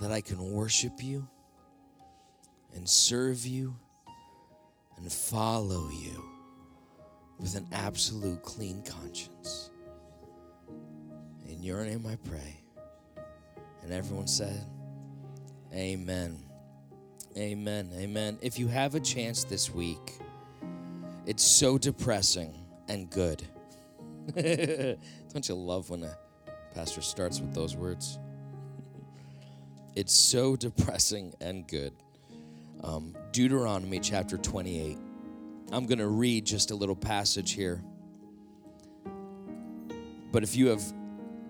that 0.00 0.12
I 0.12 0.20
can 0.20 0.52
worship 0.52 1.02
you 1.02 1.26
and 2.74 2.88
serve 2.88 3.46
you 3.46 3.74
and 4.96 5.10
follow 5.10 5.88
you 5.90 6.24
with 7.38 7.54
an 7.54 7.66
absolute 7.72 8.42
clean 8.42 8.82
conscience. 8.82 9.70
In 11.48 11.62
your 11.62 11.84
name 11.84 12.06
I 12.06 12.16
pray. 12.28 12.60
And 13.82 13.92
everyone 13.92 14.26
said, 14.26 14.64
Amen. 15.74 16.38
Amen. 17.36 17.90
Amen. 17.94 18.38
If 18.40 18.58
you 18.58 18.68
have 18.68 18.94
a 18.94 19.00
chance 19.00 19.44
this 19.44 19.70
week, 19.70 20.18
it's 21.26 21.44
so 21.44 21.76
depressing 21.78 22.54
and 22.88 23.10
good. 23.10 23.42
Don't 24.34 25.48
you 25.48 25.54
love 25.54 25.90
when 25.90 26.04
a 26.04 26.16
pastor 26.74 27.02
starts 27.02 27.40
with 27.40 27.54
those 27.54 27.76
words? 27.76 28.18
It's 29.96 30.12
so 30.12 30.56
depressing 30.56 31.32
and 31.40 31.66
good 31.66 31.94
um, 32.82 33.14
Deuteronomy 33.32 34.00
chapter 34.00 34.36
28. 34.36 34.98
I'm 35.72 35.86
going 35.86 35.98
to 35.98 36.08
read 36.08 36.44
just 36.44 36.70
a 36.70 36.74
little 36.74 36.96
passage 36.96 37.52
here. 37.52 37.82
But 40.32 40.42
if 40.42 40.54
you 40.54 40.68
have 40.68 40.82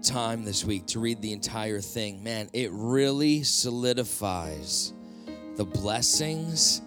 time 0.03 0.45
this 0.45 0.65
week 0.65 0.87
to 0.87 1.01
read 1.01 1.21
the 1.21 1.33
entire 1.33 1.81
thing, 1.81 2.23
man, 2.23 2.49
it 2.53 2.71
really 2.73 3.43
solidifies 3.43 4.93
the 5.57 5.65
blessings 5.65 6.83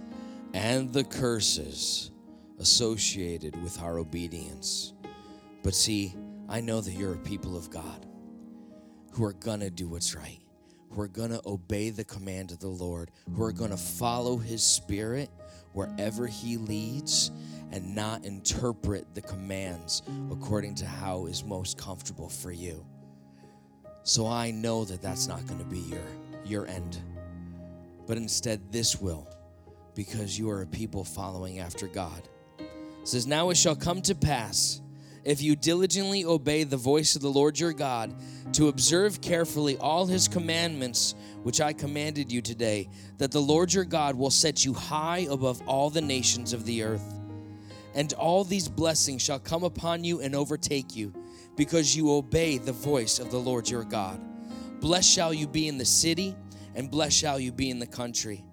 and 0.54 0.92
the 0.94 1.04
curses 1.04 2.12
associated 2.60 3.62
with 3.62 3.82
our 3.82 3.98
obedience. 3.98 4.94
But 5.64 5.76
see, 5.76 6.14
I 6.48 6.62
know 6.62 6.82
that 6.82 6.92
you're 6.92 7.14
a 7.14 7.18
people 7.18 7.58
of 7.58 7.70
God 7.70 8.06
who 9.12 9.26
are 9.26 9.34
going 9.34 9.60
to 9.62 9.70
do 9.70 9.88
what's 9.88 10.16
right 10.16 10.40
who 10.90 11.02
are 11.02 11.08
going 11.08 11.30
to 11.30 11.42
obey 11.46 11.90
the 11.90 12.04
command 12.04 12.52
of 12.52 12.60
the 12.60 12.68
Lord, 12.68 13.12
who 13.34 13.44
are 13.44 13.52
going 13.52 13.72
to 13.72 13.78
follow 13.78 14.38
his 14.38 14.64
spirit 14.64 15.30
wherever 15.74 16.26
he 16.26 16.58
leads 16.58 17.32
and 17.72 17.96
not 17.96 18.26
interpret 18.26 19.14
the 19.14 19.22
commands 19.22 20.02
according 20.32 20.76
to 20.76 20.86
how 20.86 21.28
is 21.28 21.44
most 21.44 21.78
comfortable 21.78 22.30
for 22.30 22.52
you. 22.52 22.86
So 24.10 24.26
I 24.26 24.50
know 24.50 24.86
that 24.86 25.04
that's 25.04 25.28
not 25.28 25.46
going 25.46 25.60
to 25.60 25.66
be 25.66 25.82
your 25.82 26.02
your 26.44 26.66
end. 26.66 26.98
But 28.08 28.18
instead 28.18 28.72
this 28.72 29.00
will 29.00 29.28
because 29.94 30.36
you 30.38 30.50
are 30.50 30.64
a 30.64 30.66
people 30.66 31.04
following 31.04 31.60
after 31.60 31.86
God. 31.86 32.28
It 32.58 33.08
says 33.08 33.28
now 33.28 33.52
it 33.52 33.58
shall 33.58 33.76
come 33.76 34.02
to 34.02 34.16
pass 34.16 34.82
if 35.24 35.44
you 35.44 35.56
diligently 35.56 36.26
obey 36.26 36.64
the 36.64 36.76
voice 36.76 37.16
of 37.16 37.22
the 37.22 37.30
Lord 37.30 37.60
your 37.60 37.72
God, 37.72 38.16
to 38.54 38.70
observe 38.70 39.22
carefully 39.22 39.78
all 39.78 40.08
his 40.08 40.28
commandments, 40.28 41.14
which 41.44 41.62
I 41.62 41.72
commanded 41.72 42.32
you 42.32 42.42
today, 42.42 42.90
that 43.20 43.32
the 43.32 43.40
Lord 43.40 43.72
your 43.72 43.86
God 43.86 44.16
will 44.16 44.32
set 44.32 44.66
you 44.66 44.74
high 44.74 45.28
above 45.30 45.62
all 45.68 45.92
the 45.92 46.02
nations 46.02 46.52
of 46.52 46.66
the 46.66 46.82
earth. 46.82 47.14
And 47.94 48.12
all 48.14 48.44
these 48.44 48.68
blessings 48.68 49.22
shall 49.22 49.40
come 49.40 49.64
upon 49.64 50.04
you 50.04 50.20
and 50.20 50.36
overtake 50.36 50.96
you, 50.96 51.14
because 51.60 51.94
you 51.94 52.14
obey 52.14 52.58
the 52.58 52.72
voice 52.72 53.20
of 53.20 53.32
the 53.32 53.38
Lord 53.38 53.70
your 53.70 53.84
God. 53.84 54.18
Blessed 54.80 55.10
shall 55.10 55.34
you 55.34 55.46
be 55.46 55.68
in 55.68 55.78
the 55.78 55.84
city, 55.84 56.34
and 56.74 56.90
blessed 56.90 57.18
shall 57.18 57.38
you 57.38 57.52
be 57.52 57.70
in 57.70 57.80
the 57.80 57.86
country. 57.86 58.46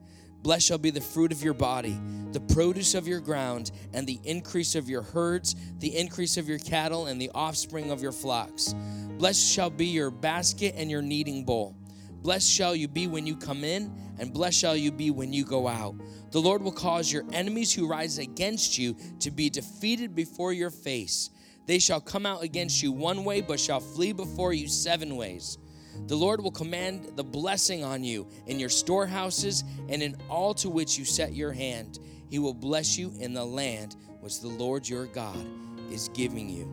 Blessed 0.43 0.67
shall 0.67 0.77
be 0.77 0.91
the 0.91 1.01
fruit 1.01 1.31
of 1.31 1.41
your 1.41 1.55
body, 1.55 1.97
the 2.33 2.41
produce 2.41 2.97
of 2.97 3.07
your 3.07 3.21
ground, 3.21 3.71
and 3.95 4.09
the 4.09 4.19
increase 4.25 4.75
of 4.75 4.89
your 4.89 5.03
herds, 5.03 5.55
the 5.79 5.97
increase 5.97 6.37
of 6.37 6.49
your 6.49 6.59
cattle, 6.59 7.07
and 7.07 7.21
the 7.21 7.31
offspring 7.33 7.93
of 7.93 8.03
your 8.03 8.11
flocks. 8.11 8.75
Blessed 9.19 9.53
shall 9.53 9.71
be 9.71 9.87
your 9.87 10.11
basket 10.11 10.75
and 10.77 10.91
your 10.91 11.01
kneading 11.01 11.45
bowl. 11.45 11.77
Blessed 12.23 12.51
shall 12.51 12.75
you 12.75 12.89
be 12.89 13.07
when 13.07 13.25
you 13.25 13.37
come 13.37 13.63
in, 13.63 13.97
and 14.19 14.33
blessed 14.33 14.59
shall 14.59 14.77
you 14.77 14.91
be 14.91 15.13
when 15.13 15.33
you 15.33 15.45
go 15.45 15.69
out. 15.69 15.95
The 16.33 16.41
Lord 16.41 16.61
will 16.61 16.73
cause 16.73 17.13
your 17.13 17.23
enemies 17.33 17.73
who 17.73 17.87
rise 17.87 18.19
against 18.19 18.77
you 18.77 18.97
to 19.21 19.31
be 19.31 19.49
defeated 19.49 20.17
before 20.17 20.53
your 20.53 20.71
face. 20.71 21.31
They 21.67 21.79
shall 21.79 22.01
come 22.01 22.27
out 22.27 22.43
against 22.43 22.83
you 22.83 22.93
one 22.93 23.25
way, 23.25 23.41
but 23.41 23.61
shall 23.61 23.81
flee 23.81 24.13
before 24.13 24.53
you 24.53 24.69
seven 24.69 25.17
ways. 25.17 25.59
The 26.07 26.17
Lord 26.17 26.41
will 26.41 26.53
command 26.53 27.13
the 27.17 27.25
blessing 27.25 27.83
on 27.83 28.05
you 28.05 28.29
in 28.47 28.61
your 28.61 28.69
storehouses 28.69 29.65
and 29.89 30.03
in 30.03 30.17
all 30.29 30.55
to 30.55 30.71
which 30.71 30.99
you 30.99 31.05
set 31.05 31.35
your 31.35 31.53
hand. 31.53 31.99
He 32.29 32.39
will 32.39 32.55
bless 32.55 32.97
you 32.97 33.13
in 33.19 33.35
the 33.35 33.45
land 33.45 33.97
which 34.21 34.41
the 34.41 34.49
Lord 34.49 34.89
your 34.89 35.07
God 35.07 35.45
is 35.91 36.09
giving 36.11 36.49
you. 36.49 36.71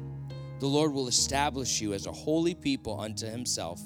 The 0.59 0.67
Lord 0.67 0.93
will 0.93 1.07
establish 1.07 1.81
you 1.81 1.93
as 1.93 2.05
a 2.05 2.11
holy 2.11 2.53
people 2.53 2.99
unto 2.99 3.25
himself, 3.25 3.81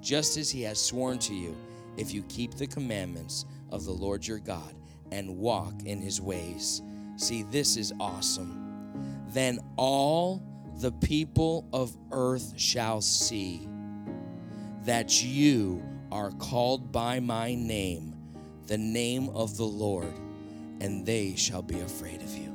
just 0.00 0.36
as 0.36 0.50
he 0.50 0.62
has 0.62 0.80
sworn 0.80 1.18
to 1.20 1.34
you, 1.34 1.56
if 1.96 2.12
you 2.12 2.22
keep 2.24 2.54
the 2.54 2.66
commandments 2.66 3.44
of 3.70 3.84
the 3.84 3.92
Lord 3.92 4.26
your 4.26 4.38
God 4.38 4.74
and 5.10 5.36
walk 5.36 5.74
in 5.84 6.00
his 6.00 6.20
ways. 6.20 6.82
See, 7.16 7.44
this 7.44 7.76
is 7.76 7.92
awesome. 7.98 9.24
Then 9.28 9.58
all 9.76 10.42
the 10.78 10.92
people 10.92 11.68
of 11.72 11.96
earth 12.12 12.54
shall 12.56 13.00
see 13.00 13.68
that 14.84 15.24
you 15.24 15.82
are 16.12 16.30
called 16.32 16.92
by 16.92 17.18
my 17.18 17.54
name, 17.54 18.14
the 18.66 18.78
name 18.78 19.28
of 19.30 19.56
the 19.56 19.64
Lord, 19.64 20.14
and 20.80 21.04
they 21.04 21.34
shall 21.34 21.62
be 21.62 21.80
afraid 21.80 22.22
of 22.22 22.36
you. 22.36 22.54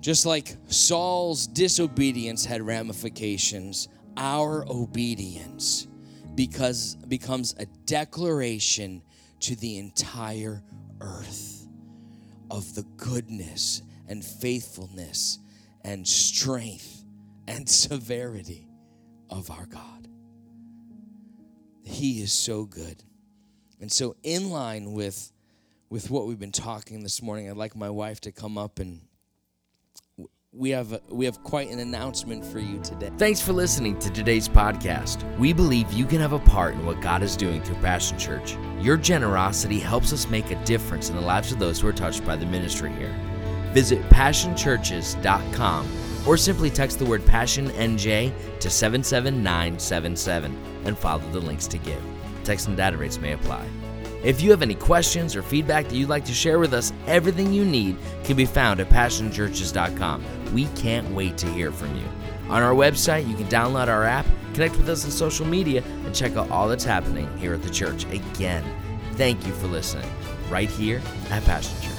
Just 0.00 0.24
like 0.24 0.56
Saul's 0.68 1.48
disobedience 1.48 2.44
had 2.44 2.62
ramifications, 2.62 3.88
our 4.16 4.64
obedience 4.68 5.88
because 6.36 6.94
becomes 7.08 7.56
a 7.58 7.66
declaration 7.86 9.02
to 9.40 9.56
the 9.56 9.78
entire 9.78 10.62
earth 11.00 11.66
of 12.52 12.72
the 12.76 12.84
goodness 12.96 13.82
and 14.06 14.24
faithfulness 14.24 15.40
and 15.86 16.06
strength 16.06 17.04
and 17.46 17.66
severity 17.68 18.68
of 19.30 19.50
our 19.50 19.66
God. 19.66 20.08
He 21.82 22.20
is 22.20 22.32
so 22.32 22.64
good. 22.64 23.02
And 23.80 23.90
so, 23.90 24.16
in 24.22 24.50
line 24.50 24.92
with, 24.92 25.32
with 25.88 26.10
what 26.10 26.26
we've 26.26 26.38
been 26.38 26.50
talking 26.50 27.02
this 27.02 27.22
morning, 27.22 27.48
I'd 27.48 27.56
like 27.56 27.76
my 27.76 27.90
wife 27.90 28.20
to 28.22 28.32
come 28.32 28.58
up 28.58 28.80
and 28.80 29.00
we 30.52 30.70
have 30.70 30.98
we 31.10 31.26
have 31.26 31.42
quite 31.44 31.68
an 31.70 31.78
announcement 31.78 32.44
for 32.44 32.58
you 32.58 32.80
today. 32.80 33.10
Thanks 33.18 33.42
for 33.42 33.52
listening 33.52 33.98
to 33.98 34.10
today's 34.10 34.48
podcast. 34.48 35.38
We 35.38 35.52
believe 35.52 35.92
you 35.92 36.06
can 36.06 36.18
have 36.18 36.32
a 36.32 36.38
part 36.38 36.74
in 36.74 36.86
what 36.86 37.02
God 37.02 37.22
is 37.22 37.36
doing 37.36 37.62
through 37.62 37.76
Passion 37.76 38.18
Church. 38.18 38.56
Your 38.80 38.96
generosity 38.96 39.78
helps 39.78 40.14
us 40.14 40.28
make 40.28 40.50
a 40.50 40.64
difference 40.64 41.10
in 41.10 41.16
the 41.16 41.22
lives 41.22 41.52
of 41.52 41.58
those 41.58 41.80
who 41.80 41.88
are 41.88 41.92
touched 41.92 42.24
by 42.24 42.36
the 42.36 42.46
ministry 42.46 42.90
here. 42.92 43.14
Visit 43.76 44.00
passionchurches.com 44.08 45.88
or 46.26 46.38
simply 46.38 46.70
text 46.70 46.98
the 46.98 47.04
word 47.04 47.26
Passion 47.26 47.68
NJ 47.72 48.32
to 48.58 48.70
77977 48.70 50.58
and 50.86 50.96
follow 50.96 51.22
the 51.30 51.40
links 51.40 51.66
to 51.66 51.76
give. 51.76 52.02
Text 52.42 52.68
and 52.68 52.76
data 52.78 52.96
rates 52.96 53.18
may 53.18 53.34
apply. 53.34 53.68
If 54.24 54.40
you 54.40 54.50
have 54.50 54.62
any 54.62 54.76
questions 54.76 55.36
or 55.36 55.42
feedback 55.42 55.88
that 55.88 55.94
you'd 55.94 56.08
like 56.08 56.24
to 56.24 56.32
share 56.32 56.58
with 56.58 56.72
us, 56.72 56.90
everything 57.06 57.52
you 57.52 57.66
need 57.66 57.98
can 58.24 58.34
be 58.34 58.46
found 58.46 58.80
at 58.80 58.88
passionchurches.com. 58.88 60.24
We 60.54 60.68
can't 60.68 61.10
wait 61.10 61.36
to 61.36 61.46
hear 61.52 61.70
from 61.70 61.94
you. 61.96 62.08
On 62.48 62.62
our 62.62 62.72
website, 62.72 63.28
you 63.28 63.36
can 63.36 63.48
download 63.48 63.88
our 63.88 64.04
app, 64.04 64.24
connect 64.54 64.78
with 64.78 64.88
us 64.88 65.04
on 65.04 65.10
social 65.10 65.44
media, 65.44 65.82
and 66.06 66.14
check 66.14 66.34
out 66.36 66.50
all 66.50 66.66
that's 66.66 66.82
happening 66.82 67.28
here 67.36 67.52
at 67.52 67.62
the 67.62 67.68
church. 67.68 68.06
Again, 68.06 68.64
thank 69.16 69.46
you 69.46 69.52
for 69.52 69.66
listening 69.66 70.10
right 70.48 70.70
here 70.70 71.02
at 71.28 71.44
Passion 71.44 71.78
Church. 71.82 71.95